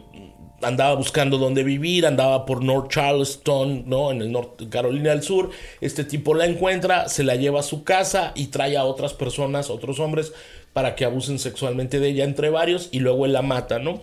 andaba 0.62 0.96
buscando 0.96 1.38
dónde 1.38 1.64
vivir, 1.64 2.06
andaba 2.06 2.46
por 2.46 2.64
North 2.64 2.92
Charleston, 2.92 3.84
¿no? 3.88 4.12
En 4.12 4.22
el 4.22 4.32
norte 4.32 4.68
Carolina 4.70 5.12
del 5.12 5.24
Sur. 5.24 5.52
Este 5.82 6.04
tipo 6.04 6.34
la 6.34 6.46
encuentra, 6.46 7.10
se 7.10 7.24
la 7.24 7.36
lleva 7.36 7.60
a 7.60 7.64
su 7.64 7.84
casa 7.84 8.32
y 8.36 8.48
trae 8.48 8.78
a 8.78 8.86
otras 8.86 9.14
personas, 9.14 9.70
otros 9.70 10.00
hombres, 10.00 10.34
para 10.74 10.96
que 10.96 11.06
abusen 11.06 11.40
sexualmente 11.40 12.00
de 12.00 12.10
ella 12.10 12.24
entre 12.24 12.50
varios 12.50 12.90
y 12.92 13.00
luego 13.00 13.26
él 13.26 13.34
la 13.34 13.42
mata, 13.42 13.80
¿no? 13.80 14.02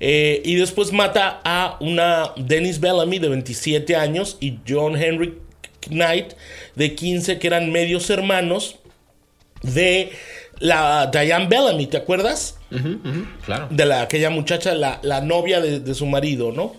Eh, 0.00 0.42
y 0.44 0.54
después 0.56 0.92
mata 0.92 1.40
a 1.44 1.76
una 1.80 2.32
Dennis 2.36 2.80
Bellamy 2.80 3.18
de 3.18 3.28
27 3.28 3.96
años 3.96 4.36
y 4.40 4.58
John 4.68 4.96
Henry 4.96 5.38
Knight 5.88 6.34
de 6.74 6.94
15 6.94 7.38
que 7.38 7.46
eran 7.46 7.70
medios 7.72 8.08
hermanos 8.10 8.76
de 9.62 10.10
la 10.58 11.08
Diane 11.12 11.46
Bellamy, 11.46 11.86
¿te 11.86 11.96
acuerdas? 11.96 12.56
Claro. 13.44 13.68
De 13.70 13.84
la, 13.84 14.02
aquella 14.02 14.30
muchacha, 14.30 14.74
la, 14.74 15.20
novia 15.20 15.60
de, 15.60 15.94
su 15.94 16.06
marido, 16.06 16.52
¿no? 16.52 16.74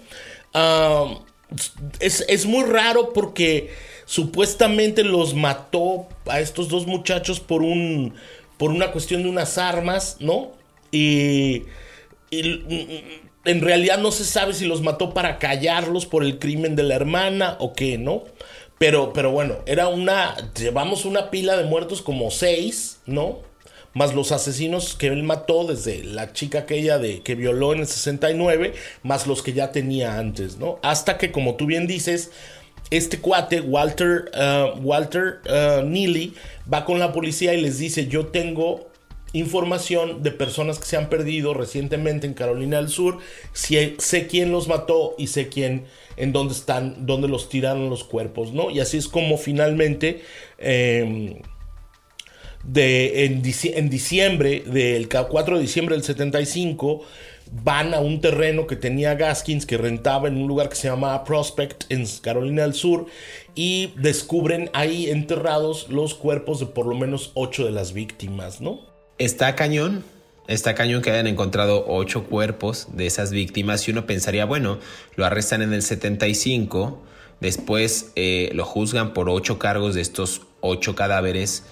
es, 1.99 2.45
muy 2.45 2.63
raro 2.63 3.13
porque 3.13 3.73
supuestamente 4.05 5.03
los 5.03 5.33
mató 5.33 6.07
a 6.27 6.39
estos 6.39 6.69
dos 6.69 6.87
muchachos 6.87 7.39
por 7.39 7.61
un 7.61 8.13
por 8.57 8.71
una 8.71 8.91
cuestión 8.91 9.23
de 9.23 9.29
unas 9.29 9.57
armas, 9.57 10.17
¿no? 10.19 10.51
Y, 10.91 11.63
en 12.31 13.61
realidad 13.61 13.97
no 13.99 14.11
se 14.11 14.23
sabe 14.23 14.53
si 14.53 14.65
los 14.65 14.81
mató 14.81 15.13
para 15.13 15.37
callarlos 15.37 16.05
por 16.05 16.23
el 16.23 16.39
crimen 16.39 16.75
de 16.75 16.83
la 16.83 16.95
hermana 16.95 17.57
o 17.59 17.73
qué, 17.73 17.97
¿no? 17.97 18.23
Pero, 18.77 19.13
pero 19.13 19.31
bueno, 19.31 19.57
era 19.65 19.87
una. 19.87 20.35
Llevamos 20.57 21.05
una 21.05 21.29
pila 21.29 21.57
de 21.57 21.65
muertos 21.65 22.01
como 22.01 22.31
seis, 22.31 23.01
¿no? 23.05 23.39
Más 23.93 24.15
los 24.15 24.31
asesinos 24.31 24.95
que 24.95 25.07
él 25.07 25.23
mató 25.23 25.65
desde 25.65 26.03
la 26.03 26.33
chica 26.33 26.59
aquella 26.59 26.97
de 26.97 27.21
que 27.21 27.35
violó 27.35 27.73
en 27.73 27.81
el 27.81 27.87
69, 27.87 28.73
más 29.03 29.27
los 29.27 29.43
que 29.43 29.53
ya 29.53 29.71
tenía 29.71 30.17
antes, 30.17 30.57
¿no? 30.57 30.79
Hasta 30.81 31.17
que, 31.17 31.31
como 31.31 31.55
tú 31.55 31.65
bien 31.65 31.87
dices, 31.87 32.31
este 32.89 33.19
cuate, 33.19 33.61
Walter, 33.61 34.31
uh, 34.35 34.79
Walter 34.79 35.41
uh, 35.45 35.83
Neely, 35.83 36.33
va 36.71 36.85
con 36.85 36.99
la 36.99 37.13
policía 37.13 37.53
y 37.53 37.61
les 37.61 37.77
dice, 37.77 38.07
yo 38.07 38.27
tengo 38.27 38.87
información 39.35 40.21
de 40.21 40.29
personas 40.31 40.77
que 40.77 40.85
se 40.85 40.95
han 40.95 41.09
perdido 41.09 41.55
recientemente 41.55 42.27
en 42.27 42.35
Carolina 42.35 42.77
del 42.77 42.89
Sur, 42.89 43.17
sé, 43.51 43.95
sé 43.97 44.27
quién 44.27 44.51
los 44.51 44.67
mató 44.67 45.15
y 45.17 45.27
sé 45.27 45.49
quién, 45.49 45.85
en 46.17 46.33
dónde 46.33 46.53
están, 46.53 47.07
dónde 47.07 47.27
los 47.27 47.49
tiraron 47.49 47.89
los 47.89 48.03
cuerpos, 48.03 48.53
¿no? 48.53 48.69
Y 48.69 48.79
así 48.79 48.97
es 48.97 49.07
como 49.07 49.37
finalmente... 49.37 50.23
Eh, 50.57 51.41
de, 52.63 53.25
en, 53.25 53.41
diciembre, 53.41 54.63
del 54.65 55.09
4 55.09 55.55
de 55.57 55.61
diciembre 55.61 55.95
del 55.95 56.03
75, 56.03 57.03
van 57.51 57.93
a 57.93 57.99
un 57.99 58.21
terreno 58.21 58.65
que 58.65 58.75
tenía 58.75 59.15
Gaskins 59.15 59.65
que 59.65 59.77
rentaba 59.77 60.27
en 60.27 60.37
un 60.37 60.47
lugar 60.47 60.69
que 60.69 60.75
se 60.75 60.87
llamaba 60.87 61.23
Prospect 61.23 61.85
en 61.89 62.05
Carolina 62.21 62.63
del 62.63 62.73
Sur 62.73 63.05
y 63.53 63.93
descubren 63.97 64.69
ahí 64.73 65.09
enterrados 65.09 65.89
los 65.89 66.15
cuerpos 66.15 66.59
de 66.59 66.67
por 66.67 66.87
lo 66.87 66.95
menos 66.95 67.31
ocho 67.35 67.65
de 67.65 67.71
las 67.71 67.93
víctimas, 67.93 68.61
¿no? 68.61 68.79
Está 69.19 69.55
cañón, 69.55 70.03
Está 70.47 70.75
cañón 70.75 71.01
que 71.01 71.09
hayan 71.09 71.27
encontrado 71.27 71.85
ocho 71.87 72.25
cuerpos 72.25 72.87
de 72.91 73.05
esas 73.05 73.31
víctimas 73.31 73.87
y 73.87 73.91
uno 73.91 74.05
pensaría, 74.05 74.43
bueno, 74.43 74.77
lo 75.15 75.25
arrestan 75.25 75.61
en 75.61 75.71
el 75.71 75.81
75, 75.81 77.01
después 77.39 78.11
eh, 78.17 78.49
lo 78.53 78.65
juzgan 78.65 79.13
por 79.13 79.29
ocho 79.29 79.57
cargos 79.57 79.95
de 79.95 80.01
estos 80.01 80.41
ocho 80.59 80.95
cadáveres 80.95 81.63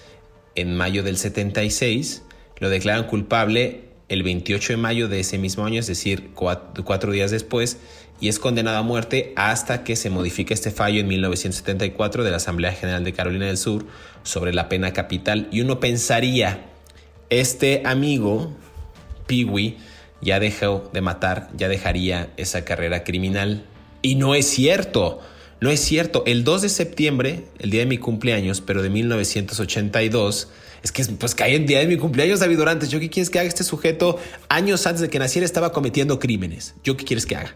en 0.56 0.76
mayo 0.76 1.04
del 1.04 1.18
76, 1.18 2.24
lo 2.60 2.70
declaran 2.70 3.06
culpable 3.06 3.86
el 4.10 4.24
28 4.24 4.74
de 4.74 4.78
mayo 4.78 5.08
de 5.08 5.22
ese 5.22 5.38
mismo 5.38 5.66
año, 5.66 5.80
es 5.80 5.88
decir, 5.88 6.32
cuatro, 6.34 7.12
días 7.12 7.32
después, 7.32 7.78
y 8.20 8.28
es 8.28 8.40
condenado 8.40 8.78
a 8.78 8.82
muerte 8.84 9.34
hasta 9.38 9.84
que 9.84 9.96
se 9.96 10.10
modifique 10.10 10.54
este 10.54 10.70
fallo 10.70 11.00
en 11.00 11.08
1974 11.08 12.24
de 12.24 12.30
la 12.30 12.38
Asamblea 12.38 12.74
General 12.74 13.04
de 13.04 13.14
Carolina 13.14 13.46
del 13.48 13.58
Sur 13.58 13.86
sobre 14.24 14.54
la 14.54 14.68
pena 14.68 14.92
capital. 14.92 15.48
Y 15.52 15.62
uno 15.62 15.80
pensaría, 15.80 16.66
este 17.30 17.82
amigo, 17.86 18.52
Peewee, 19.28 19.78
ya 20.22 20.40
dejó 20.40 20.90
de 20.94 21.02
matar, 21.02 21.50
ya 21.56 21.70
dejaría 21.70 22.30
esa 22.38 22.66
carrera 22.66 23.04
criminal. 23.04 23.66
Y 24.02 24.16
no 24.16 24.36
es 24.36 24.46
cierto. 24.46 25.22
No 25.62 25.70
es 25.70 25.80
cierto, 25.80 26.24
el 26.26 26.44
2 26.44 26.64
de 26.64 26.70
septiembre, 26.70 27.46
el 27.60 27.70
día 27.70 27.82
de 27.82 27.86
mi 27.86 28.00
cumpleaños, 28.00 28.62
pero 28.62 28.82
de 28.82 28.90
1982, 28.90 30.48
es 30.82 30.92
que 30.92 31.06
pues 31.06 31.36
cae 31.36 31.56
el 31.56 31.68
día 31.68 31.78
de 31.78 31.86
mi 31.86 31.98
cumpleaños, 31.98 32.40
David 32.40 32.58
Dorantes. 32.58 32.90
¿Yo 32.90 33.00
qué 33.00 33.12
quieres 33.12 33.30
que 33.30 33.38
haga 33.38 33.48
este 33.48 33.64
sujeto? 33.64 34.18
Años 34.50 34.88
antes 34.88 35.02
de 35.02 35.12
que 35.12 35.20
naciera 35.20 35.46
estaba 35.46 35.72
cometiendo 35.72 36.18
crímenes. 36.18 36.74
¿Yo 36.84 36.98
qué 36.98 37.06
quieres 37.06 37.28
que 37.28 37.36
haga? 37.36 37.56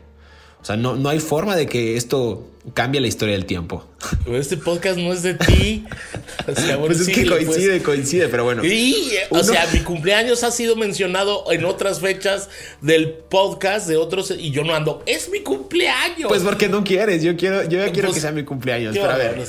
O 0.66 0.68
sea, 0.68 0.78
no, 0.78 0.96
no 0.96 1.10
hay 1.10 1.20
forma 1.20 1.56
de 1.56 1.68
que 1.68 1.96
esto 1.96 2.50
cambie 2.74 3.00
la 3.00 3.06
historia 3.06 3.36
del 3.36 3.46
tiempo. 3.46 3.86
Este 4.26 4.58
podcast 4.58 4.98
no 4.98 5.14
es 5.14 5.22
de 5.22 5.36
ti. 5.36 5.86
O 6.48 6.56
sea, 6.56 6.80
pues 6.80 7.02
es 7.02 7.10
que 7.10 7.24
coincide, 7.24 7.84
coincide, 7.84 8.28
pero 8.30 8.46
bueno. 8.46 8.66
Y, 8.66 9.10
o 9.30 9.44
sea, 9.44 9.68
mi 9.72 9.82
cumpleaños 9.82 10.44
ha 10.44 10.50
sido 10.50 10.76
mencionado 10.76 11.52
en 11.52 11.66
otras 11.66 12.00
fechas 12.00 12.50
del 12.82 13.10
podcast 13.14 13.88
de 13.88 13.98
otros 13.98 14.34
y 14.36 14.50
yo 14.50 14.64
no 14.64 14.74
ando. 14.74 15.04
Es 15.06 15.30
mi 15.30 15.42
cumpleaños. 15.42 16.28
Pues 16.28 16.42
porque 16.42 16.68
no 16.68 16.84
quieres. 16.84 17.22
Yo 17.22 17.38
quiero, 17.38 17.62
yo 17.64 17.80
quiero 17.92 18.10
pues, 18.10 18.16
que 18.16 18.22
sea 18.22 18.32
mi 18.32 18.44
cumpleaños. 18.44 18.96
Pero 18.96 19.12
a 19.12 19.18
ver, 19.18 19.44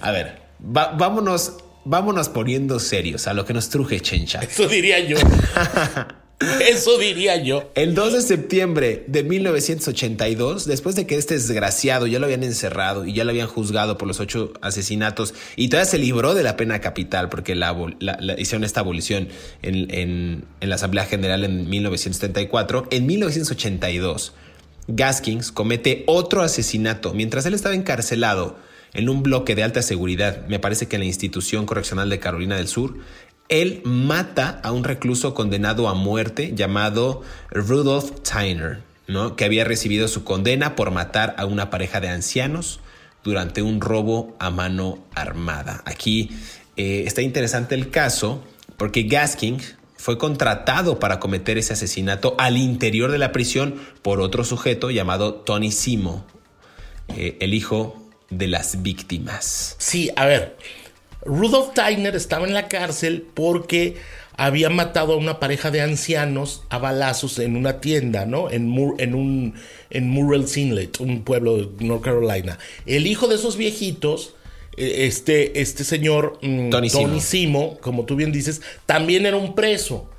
a 0.00 0.10
ver, 0.10 0.40
vámonos, 0.58 1.54
vámonos 1.84 2.28
poniendo 2.28 2.80
serios 2.80 3.28
a 3.28 3.34
lo 3.34 3.44
que 3.44 3.54
nos 3.54 3.68
truje 3.68 4.00
Chencha. 4.00 4.40
Eso 4.40 4.66
diría 4.66 4.98
yo. 4.98 5.16
Eso 6.68 6.98
diría 6.98 7.42
yo. 7.42 7.70
El 7.74 7.94
2 7.94 8.12
de 8.12 8.20
septiembre 8.20 9.04
de 9.06 9.22
1982, 9.22 10.66
después 10.66 10.94
de 10.94 11.06
que 11.06 11.16
este 11.16 11.34
desgraciado 11.34 12.06
ya 12.06 12.18
lo 12.18 12.26
habían 12.26 12.42
encerrado 12.42 13.06
y 13.06 13.14
ya 13.14 13.24
lo 13.24 13.30
habían 13.30 13.46
juzgado 13.46 13.96
por 13.96 14.06
los 14.06 14.20
ocho 14.20 14.52
asesinatos 14.60 15.32
y 15.56 15.68
todavía 15.68 15.90
se 15.90 15.98
libró 15.98 16.34
de 16.34 16.42
la 16.42 16.56
pena 16.56 16.80
capital 16.82 17.30
porque 17.30 17.54
la, 17.54 17.74
hicieron 18.36 18.64
esta 18.64 18.80
abolición 18.80 19.28
en, 19.62 20.44
la 20.60 20.74
Asamblea 20.74 21.06
General 21.06 21.42
en 21.42 21.70
1974, 21.70 22.88
en 22.90 23.06
1982 23.06 24.34
Gaskins 24.88 25.52
comete 25.52 26.04
otro 26.06 26.42
asesinato 26.42 27.14
mientras 27.14 27.46
él 27.46 27.54
estaba 27.54 27.74
encarcelado 27.74 28.58
en 28.92 29.08
un 29.08 29.22
bloque 29.22 29.54
de 29.54 29.62
alta 29.62 29.82
seguridad, 29.82 30.46
me 30.48 30.58
parece 30.58 30.86
que 30.86 30.96
en 30.96 31.00
la 31.00 31.06
institución 31.06 31.66
correccional 31.66 32.08
de 32.08 32.18
Carolina 32.18 32.56
del 32.56 32.66
Sur, 32.66 32.96
él 33.48 33.80
mata 33.84 34.60
a 34.62 34.72
un 34.72 34.84
recluso 34.84 35.34
condenado 35.34 35.88
a 35.88 35.94
muerte 35.94 36.52
llamado 36.54 37.22
Rudolf 37.50 38.12
Tyner, 38.22 38.82
¿no? 39.06 39.36
que 39.36 39.44
había 39.44 39.64
recibido 39.64 40.08
su 40.08 40.24
condena 40.24 40.76
por 40.76 40.90
matar 40.90 41.34
a 41.38 41.46
una 41.46 41.70
pareja 41.70 42.00
de 42.00 42.08
ancianos 42.08 42.80
durante 43.22 43.62
un 43.62 43.80
robo 43.80 44.36
a 44.38 44.50
mano 44.50 44.98
armada. 45.14 45.82
Aquí 45.84 46.30
eh, 46.76 47.04
está 47.06 47.22
interesante 47.22 47.74
el 47.74 47.90
caso 47.90 48.44
porque 48.76 49.04
Gasking 49.04 49.58
fue 49.96 50.18
contratado 50.18 50.98
para 50.98 51.18
cometer 51.18 51.58
ese 51.58 51.72
asesinato 51.72 52.36
al 52.38 52.56
interior 52.56 53.10
de 53.10 53.18
la 53.18 53.32
prisión 53.32 53.80
por 54.02 54.20
otro 54.20 54.44
sujeto 54.44 54.90
llamado 54.90 55.34
Tony 55.34 55.72
Simo, 55.72 56.24
eh, 57.08 57.36
el 57.40 57.54
hijo 57.54 58.02
de 58.30 58.48
las 58.48 58.82
víctimas. 58.82 59.76
Sí, 59.78 60.10
a 60.16 60.26
ver, 60.26 60.56
Rudolf 61.26 61.74
Tyner 61.74 62.16
estaba 62.16 62.46
en 62.46 62.54
la 62.54 62.68
cárcel 62.68 63.26
porque 63.34 63.96
había 64.36 64.68
matado 64.68 65.14
a 65.14 65.16
una 65.16 65.40
pareja 65.40 65.70
de 65.70 65.80
ancianos 65.80 66.62
a 66.68 66.78
balazos 66.78 67.38
en 67.38 67.56
una 67.56 67.80
tienda, 67.80 68.26
¿no? 68.26 68.50
En, 68.50 68.74
en, 68.98 69.14
un, 69.14 69.54
en 69.90 70.10
Murrells 70.10 70.56
Inlet, 70.56 71.00
un 71.00 71.22
pueblo 71.22 71.56
de 71.56 71.84
North 71.84 72.04
Carolina. 72.04 72.58
El 72.84 73.06
hijo 73.06 73.28
de 73.28 73.36
esos 73.36 73.56
viejitos, 73.56 74.34
eh, 74.76 75.06
este, 75.06 75.60
este 75.60 75.84
señor 75.84 76.38
mm, 76.42 76.70
Tony, 76.70 77.20
Simo, 77.20 77.78
como 77.78 78.04
tú 78.04 78.14
bien 78.14 78.30
dices, 78.30 78.60
también 78.84 79.24
era 79.24 79.36
un 79.36 79.54
preso. 79.54 80.10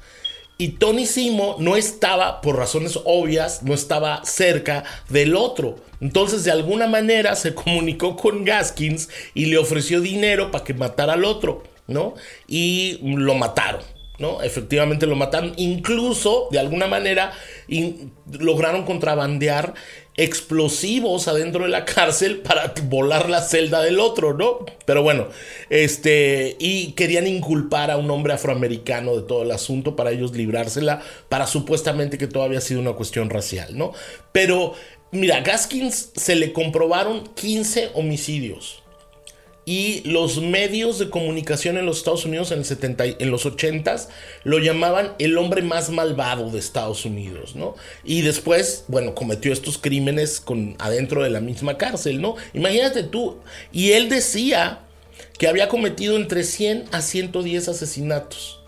Y 0.60 0.70
Tony 0.70 1.06
Simo 1.06 1.56
no 1.60 1.76
estaba, 1.76 2.42
por 2.42 2.58
razones 2.58 3.00
obvias, 3.06 3.62
no 3.62 3.74
estaba 3.74 4.26
cerca 4.26 4.84
del 5.10 5.36
otro. 5.36 5.76
Entonces, 6.02 6.44
de 6.44 6.52
alguna 6.52 6.88
manera, 6.88 7.36
se 7.36 7.54
comunicó 7.54 8.16
con 8.16 8.44
Gaskins 8.44 9.10
y 9.36 9.46
le 9.46 9.58
ofreció 9.58 10.02
dinero 10.02 10.50
para 10.50 10.64
que 10.64 10.74
matara 10.74 11.14
al 11.14 11.26
otro, 11.26 11.64
¿no? 11.88 12.16
Y 12.48 13.00
lo 13.02 13.36
mataron. 13.36 13.82
¿no? 14.20 14.42
Efectivamente 14.42 15.06
lo 15.06 15.16
mataron. 15.16 15.54
Incluso, 15.58 16.48
de 16.52 16.60
alguna 16.60 16.88
manera, 16.88 17.34
lograron 18.40 18.84
contrabandear 18.84 19.76
explosivos 20.18 21.28
adentro 21.28 21.64
de 21.64 21.70
la 21.70 21.86
cárcel 21.86 22.40
para 22.40 22.74
volar 22.84 23.30
la 23.30 23.42
celda 23.42 23.82
del 23.84 24.00
otro, 24.00 24.34
¿no? 24.34 24.66
Pero 24.86 25.04
bueno, 25.04 25.28
este, 25.70 26.56
y 26.60 26.94
querían 26.94 27.28
inculpar 27.28 27.92
a 27.92 27.98
un 27.98 28.10
hombre 28.10 28.34
afroamericano 28.34 29.16
de 29.16 29.22
todo 29.22 29.44
el 29.44 29.52
asunto 29.52 29.96
para 29.96 30.12
ellos 30.12 30.36
librársela, 30.36 31.02
para 31.30 31.46
supuestamente 31.46 32.18
que 32.18 32.28
todo 32.28 32.44
había 32.44 32.62
sido 32.62 32.82
una 32.82 32.94
cuestión 32.94 33.30
racial, 33.30 33.78
¿no? 33.78 33.94
Pero, 34.32 34.74
mira, 35.12 35.42
Gaskins 35.42 36.12
se 36.16 36.36
le 36.36 36.52
comprobaron 36.52 37.28
15 37.36 37.92
homicidios 37.94 38.82
y 39.68 40.02
los 40.06 40.42
medios 40.42 40.98
de 40.98 41.10
comunicación 41.10 41.78
en 41.78 41.86
los 41.86 41.98
Estados 41.98 42.24
Unidos 42.24 42.52
en, 42.52 42.60
el 42.60 42.66
70, 42.66 43.04
en 43.20 43.30
los 43.30 43.46
80s 43.46 44.08
lo 44.46 44.60
llamaban 44.60 45.12
el 45.20 45.38
hombre 45.38 45.62
más 45.62 45.90
malvado 45.90 46.50
de 46.50 46.58
Estados 46.58 47.04
Unidos, 47.04 47.58
¿no? 47.58 47.76
Y 48.06 48.22
después, 48.22 48.86
bueno, 48.88 49.14
cometió 49.14 49.52
estos 49.52 49.78
crímenes 49.78 50.40
con, 50.40 50.78
adentro 50.80 51.22
de 51.22 51.32
la 51.32 51.42
misma 51.42 51.78
cárcel, 51.78 52.22
¿no? 52.22 52.38
Imagínate 52.54 53.04
tú, 53.04 53.40
y 53.74 53.92
él 53.92 54.08
decía 54.08 54.84
que 55.38 55.50
había 55.50 55.68
cometido 55.68 56.16
entre 56.16 56.46
100 56.46 56.86
a 56.94 57.02
110 57.02 57.68
asesinatos. 57.68 58.62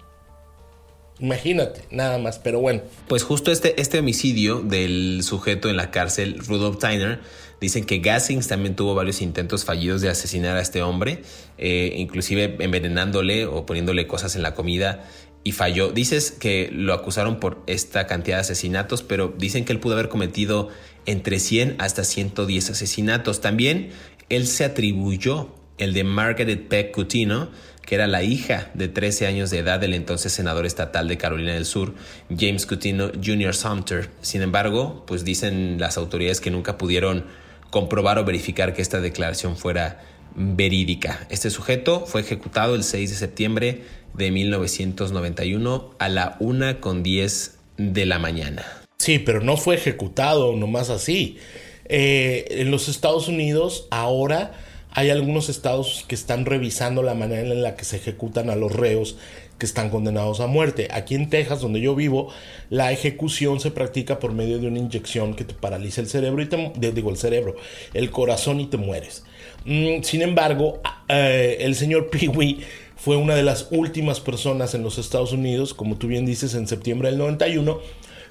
Imagínate, 1.22 1.86
nada 1.92 2.18
más, 2.18 2.40
pero 2.40 2.60
bueno. 2.60 2.82
Pues 3.08 3.24
justo 3.24 3.54
este, 3.54 3.80
este 3.80 4.00
homicidio 4.00 4.60
del 4.60 5.22
sujeto 5.24 5.70
en 5.70 5.78
la 5.78 5.92
cárcel, 5.92 6.40
Rudolph 6.40 6.80
Tyner, 6.80 7.20
Dicen 7.62 7.86
que 7.86 8.00
Gassings 8.00 8.48
también 8.48 8.76
tuvo 8.76 8.96
varios 8.96 9.22
intentos 9.22 9.66
fallidos 9.66 10.02
de 10.02 10.10
asesinar 10.10 10.56
a 10.58 10.62
este 10.62 10.82
hombre, 10.82 11.24
eh, 11.58 11.94
inclusive 11.98 12.58
envenenándole 12.60 13.46
o 13.46 13.66
poniéndole 13.66 14.08
cosas 14.08 14.36
en 14.36 14.44
la 14.44 14.54
comida 14.54 15.06
y 15.44 15.52
falló. 15.52 15.92
Dices 15.92 16.32
que 16.32 16.70
lo 16.72 16.94
acusaron 16.94 17.40
por 17.40 17.62
esta 17.68 18.08
cantidad 18.08 18.38
de 18.38 18.42
asesinatos, 18.42 19.04
pero 19.04 19.34
dicen 19.38 19.66
que 19.66 19.74
él 19.74 19.80
pudo 19.80 19.94
haber 19.94 20.10
cometido 20.10 20.70
entre 21.06 21.40
100 21.40 21.76
hasta 21.80 22.04
110 22.04 22.70
asesinatos. 22.70 23.42
También 23.42 23.90
él 24.30 24.48
se 24.48 24.64
atribuyó 24.66 25.56
el 25.78 25.94
de 25.94 26.04
Margaret 26.04 26.68
Peck 26.68 26.92
Cutino, 26.92 27.50
que 27.86 27.96
era 27.96 28.06
la 28.06 28.22
hija 28.22 28.70
de 28.74 28.88
13 28.88 29.26
años 29.26 29.50
de 29.50 29.60
edad 29.60 29.80
del 29.80 29.94
entonces 29.94 30.32
senador 30.32 30.66
estatal 30.66 31.08
de 31.08 31.18
Carolina 31.18 31.54
del 31.54 31.66
Sur, 31.66 31.96
James 32.30 32.66
Cutino 32.66 33.10
Jr. 33.24 33.56
Sumter. 33.56 34.10
Sin 34.22 34.42
embargo, 34.42 35.04
pues 35.08 35.24
dicen 35.24 35.78
las 35.80 35.98
autoridades 35.98 36.42
que 36.42 36.52
nunca 36.52 36.78
pudieron 36.78 37.26
comprobar 37.70 38.18
o 38.18 38.26
verificar 38.26 38.74
que 38.74 38.82
esta 38.82 39.02
declaración 39.02 39.58
fuera 39.58 40.02
verídica. 40.36 41.28
Este 41.30 41.50
sujeto 41.50 42.06
fue 42.06 42.22
ejecutado 42.22 42.76
el 42.76 42.84
6 42.84 43.10
de 43.10 43.16
septiembre 43.16 43.84
de 44.14 44.32
1991 44.32 45.96
a 46.00 46.10
la 46.10 46.38
1 46.40 46.82
con 46.82 47.04
10 47.04 47.58
de 47.78 48.06
la 48.06 48.20
mañana. 48.20 48.66
Sí, 48.98 49.20
pero 49.20 49.42
no 49.42 49.58
fue 49.58 49.76
ejecutado 49.76 50.56
nomás 50.56 50.90
así. 50.90 51.38
Eh, 51.86 52.46
en 52.50 52.72
los 52.72 52.90
Estados 52.90 53.28
Unidos 53.28 53.88
ahora 53.90 54.54
hay 54.92 55.10
algunos 55.10 55.50
estados 55.50 56.06
que 56.08 56.16
están 56.16 56.46
revisando 56.46 57.04
la 57.04 57.14
manera 57.14 57.42
en 57.42 57.64
la 57.64 57.76
que 57.76 57.86
se 57.86 57.98
ejecutan 57.98 58.50
a 58.50 58.56
los 58.56 58.72
reos 58.72 59.18
que 59.60 59.66
están 59.66 59.90
condenados 59.90 60.40
a 60.40 60.48
muerte. 60.48 60.88
Aquí 60.92 61.14
en 61.14 61.30
Texas, 61.30 61.62
donde 61.62 61.82
yo 61.82 61.94
vivo, 61.94 62.32
la 62.70 62.92
ejecución 62.92 63.60
se 63.60 63.70
practica 63.70 64.18
por 64.18 64.32
medio 64.32 64.58
de 64.58 64.68
una 64.68 64.80
inyección 64.80 65.36
que 65.36 65.44
te 65.44 65.54
paraliza 65.54 66.02
el 66.02 66.08
cerebro 66.08 66.42
y 66.42 66.48
te 66.48 66.92
digo 66.92 67.12
el 67.12 67.18
cerebro, 67.18 67.56
el 67.94 68.10
corazón 68.10 68.60
y 68.62 68.66
te 68.66 68.78
mueres. 68.78 69.24
Mm, 69.66 70.02
sin 70.02 70.22
embargo, 70.22 70.82
eh, 71.08 71.58
el 71.60 71.76
señor 71.76 72.10
Peewee 72.12 72.62
fue 72.96 73.18
una 73.18 73.36
de 73.36 73.44
las 73.44 73.68
últimas 73.72 74.20
personas 74.20 74.74
en 74.74 74.84
los 74.84 74.98
Estados 74.98 75.32
Unidos, 75.32 75.74
como 75.74 75.98
tú 75.98 76.08
bien 76.08 76.26
dices, 76.26 76.56
en 76.56 76.68
septiembre 76.68 77.10
del 77.10 77.18
91, 77.18 77.80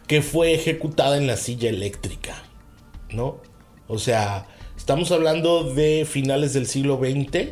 que 0.07 0.23
fue 0.23 0.55
ejecutada 0.55 1.17
en 1.19 1.27
la 1.27 1.37
silla 1.37 1.69
eléctrica, 1.69 2.43
¿no? 3.11 3.41
O 3.87 3.99
sea, 3.99 4.47
estamos 4.77 5.13
hablando 5.13 5.75
de 5.75 6.07
finales 6.09 6.53
del 6.55 6.67
siglo 6.67 6.99
XX 6.99 7.51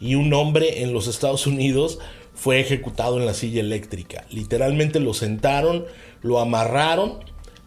y 0.00 0.14
un 0.14 0.32
hombre 0.34 0.82
en 0.82 0.92
los 0.92 1.06
Estados 1.06 1.46
Unidos 1.46 1.98
fue 2.36 2.60
ejecutado 2.60 3.18
en 3.18 3.26
la 3.26 3.34
silla 3.34 3.60
eléctrica. 3.60 4.24
Literalmente 4.30 5.00
lo 5.00 5.14
sentaron, 5.14 5.86
lo 6.22 6.38
amarraron 6.38 7.18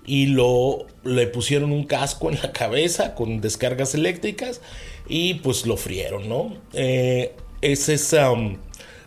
y 0.05 0.27
lo, 0.27 0.85
le 1.03 1.27
pusieron 1.27 1.71
un 1.71 1.83
casco 1.83 2.29
en 2.29 2.37
la 2.41 2.53
cabeza 2.53 3.15
con 3.15 3.41
descargas 3.41 3.95
eléctricas 3.95 4.61
y 5.07 5.35
pues 5.35 5.65
lo 5.65 5.75
frieron, 5.75 6.29
¿no? 6.29 6.55
Eh, 6.73 7.35
es, 7.61 8.13
um, 8.13 8.57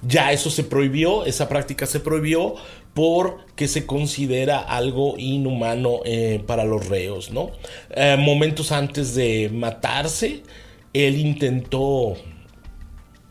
ya 0.03 0.33
eso 0.33 0.51
se 0.51 0.65
prohibió, 0.65 1.25
esa 1.25 1.49
práctica 1.49 1.87
se 1.87 2.01
prohibió 2.01 2.57
porque 2.93 3.69
se 3.69 3.87
considera 3.87 4.59
algo 4.59 5.15
inhumano 5.17 6.01
eh, 6.05 6.43
para 6.47 6.65
los 6.65 6.89
reos, 6.89 7.31
¿no? 7.31 7.53
Eh, 7.91 8.17
momentos 8.19 8.73
antes 8.73 9.15
de 9.15 9.49
matarse, 9.53 10.43
él 10.93 11.19
intentó 11.19 12.17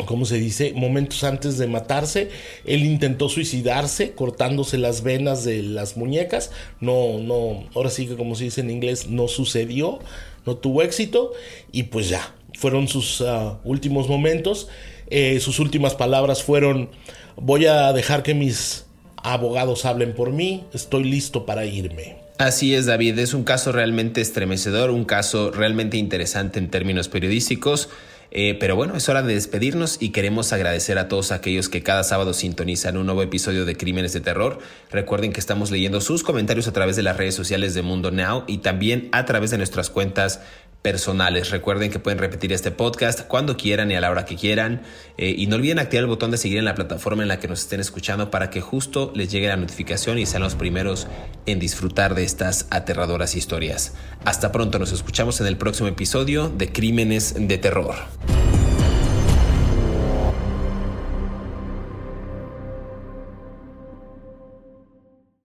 ¿cómo 0.06 0.26
se 0.26 0.38
dice? 0.38 0.74
Momentos 0.74 1.24
antes 1.24 1.58
de 1.58 1.68
matarse, 1.68 2.30
él 2.66 2.84
intentó 2.86 3.30
suicidarse 3.30 4.12
cortándose 4.12 4.78
las 4.78 5.04
venas 5.04 5.44
de 5.44 5.64
las 5.64 5.98
muñecas. 5.98 6.52
No, 6.80 7.20
no, 7.20 7.64
ahora 7.76 7.90
sí 7.90 8.08
que 8.08 8.16
como 8.16 8.36
se 8.36 8.46
dice 8.46 8.62
en 8.62 8.70
inglés, 8.70 9.08
no 9.08 9.28
sucedió, 9.28 10.00
no 10.46 10.56
tuvo 10.58 10.82
éxito 10.82 11.32
y 11.72 11.84
pues 11.84 12.10
ya, 12.10 12.36
fueron 12.54 12.88
sus 12.88 13.22
ah, 13.22 13.60
últimos 13.64 14.08
momentos. 14.10 14.68
Eh, 15.10 15.40
sus 15.40 15.60
últimas 15.60 15.96
palabras 15.96 16.44
fueron, 16.44 16.90
voy 17.36 17.66
a 17.66 17.92
dejar 17.92 18.24
que 18.24 18.34
mis 18.34 18.86
abogados 19.24 19.86
hablen 19.86 20.14
por 20.14 20.32
mí, 20.32 20.64
estoy 20.74 21.04
listo 21.04 21.46
para 21.46 21.66
irme. 21.66 22.22
Así 22.38 22.74
es, 22.74 22.88
David, 22.88 23.20
es 23.20 23.34
un 23.36 23.44
caso 23.44 23.72
realmente 23.72 24.20
estremecedor, 24.20 24.90
un 24.90 25.06
caso 25.06 25.52
realmente 25.52 25.98
interesante 25.98 26.58
en 26.58 26.72
términos 26.72 27.08
periodísticos. 27.08 27.90
Eh, 28.34 28.56
pero 28.58 28.78
bueno, 28.78 28.96
es 28.96 29.10
hora 29.10 29.22
de 29.22 29.34
despedirnos 29.34 29.98
y 30.00 30.10
queremos 30.10 30.54
agradecer 30.54 30.98
a 30.98 31.10
todos 31.10 31.34
aquellos 31.34 31.68
que 31.68 31.84
cada 31.84 32.04
sábado 32.06 32.34
sintonizan 32.34 32.96
un 32.96 33.06
nuevo 33.06 33.22
episodio 33.22 33.66
de 33.66 33.76
Crímenes 33.76 34.14
de 34.14 34.22
Terror. 34.22 34.60
Recuerden 34.90 35.34
que 35.34 35.42
estamos 35.42 35.70
leyendo 35.70 36.00
sus 36.00 36.24
comentarios 36.24 36.68
a 36.70 36.72
través 36.72 36.96
de 36.96 37.04
las 37.04 37.18
redes 37.18 37.36
sociales 37.36 37.74
de 37.74 37.82
Mundo 37.82 38.10
Now 38.10 38.46
y 38.48 38.60
también 38.60 39.10
a 39.12 39.26
través 39.26 39.52
de 39.52 39.58
nuestras 39.58 39.90
cuentas 39.90 40.40
personales. 40.82 41.52
Recuerden 41.52 41.92
que 41.92 42.00
pueden 42.00 42.20
repetir 42.20 42.52
este 42.54 42.72
podcast 42.72 43.22
cuando 43.28 43.56
quieran 43.56 43.92
y 43.92 43.96
a 43.96 44.02
la 44.02 44.10
hora 44.10 44.26
que 44.26 44.36
quieran. 44.36 44.82
Eh, 45.18 45.34
y 45.38 45.48
no 45.48 45.56
olviden 45.56 45.80
activar 45.80 46.04
el 46.04 46.08
botón 46.08 46.32
de 46.32 46.38
seguir 46.38 46.58
en 46.58 46.66
la 46.66 46.76
plataforma 46.76 47.22
en 47.22 47.28
la 47.28 47.40
que 47.40 47.48
nos 47.48 47.62
estén 47.62 47.80
escuchando 47.80 48.32
para 48.32 48.50
que 48.50 48.62
justo 48.62 49.12
les 49.16 49.32
llegue 49.32 49.48
la 49.48 49.58
notificación 49.58 50.18
y 50.18 50.26
sean 50.26 50.44
los 50.44 50.56
primeros 50.56 51.08
en 51.46 51.60
disfrutar 51.60 52.16
de 52.16 52.24
estas 52.24 52.68
aterradoras 52.72 53.36
historias. 53.36 53.94
Hasta 54.26 54.52
pronto, 54.52 54.80
nos 54.80 54.92
escuchamos 54.92 55.40
en 55.42 55.48
el 55.48 55.58
próximo 55.58 55.88
episodio 55.88 56.50
de 56.50 56.72
Crímenes 56.72 57.36
de 57.38 57.58
Terror. 57.58 57.96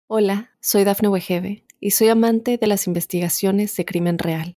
Hola, 0.06 0.50
soy 0.60 0.84
Dafne 0.84 1.08
Wegebe 1.08 1.64
y 1.80 1.92
soy 1.92 2.08
amante 2.08 2.58
de 2.58 2.66
las 2.66 2.86
investigaciones 2.86 3.74
de 3.76 3.86
crimen 3.86 4.18
real 4.18 4.56